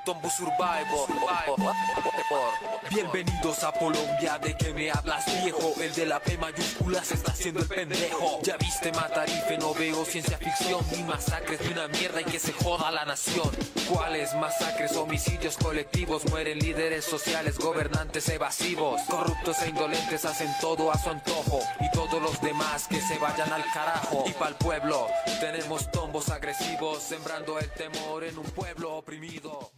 Tombo 0.05 0.29
Survivor. 0.29 1.09
Bienvenidos 2.91 3.63
a 3.63 3.71
Colombia, 3.71 4.37
¿de 4.37 4.55
que 4.55 4.71
me 4.71 4.91
hablas 4.91 5.25
viejo? 5.43 5.73
El 5.81 5.93
de 5.95 6.05
la 6.05 6.19
P 6.19 6.37
mayúscula 6.37 7.03
se 7.03 7.15
está 7.15 7.31
haciendo 7.31 7.61
el 7.61 7.67
pendejo. 7.67 8.39
Ya 8.43 8.55
viste 8.57 8.91
Matarife, 8.91 9.57
no 9.57 9.73
veo 9.73 10.05
ciencia 10.05 10.37
ficción 10.37 10.85
ni 10.91 11.01
masacres 11.03 11.59
ni 11.61 11.71
una 11.73 11.87
mierda 11.87 12.21
y 12.21 12.25
que 12.25 12.39
se 12.39 12.53
joda 12.53 12.91
la 12.91 13.03
nación. 13.05 13.49
¿Cuáles 13.89 14.33
masacres, 14.35 14.95
homicidios 14.95 15.57
colectivos? 15.57 16.23
Mueren 16.29 16.59
líderes 16.59 17.03
sociales, 17.03 17.57
gobernantes 17.57 18.29
evasivos. 18.29 19.01
Corruptos 19.09 19.59
e 19.63 19.69
indolentes 19.69 20.23
hacen 20.25 20.53
todo 20.61 20.91
a 20.91 20.99
su 20.99 21.09
antojo. 21.09 21.59
Y 21.79 21.89
todos 21.91 22.21
los 22.21 22.39
demás 22.41 22.87
que 22.87 23.01
se 23.01 23.17
vayan 23.17 23.51
al 23.51 23.63
carajo. 23.73 24.23
Y 24.27 24.31
pa'l 24.33 24.55
pueblo 24.55 25.07
tenemos 25.39 25.89
tombos 25.91 26.29
agresivos, 26.29 27.01
sembrando 27.01 27.57
el 27.57 27.71
temor 27.71 28.23
en 28.23 28.37
un 28.37 28.45
pueblo 28.45 28.97
oprimido. 28.97 29.71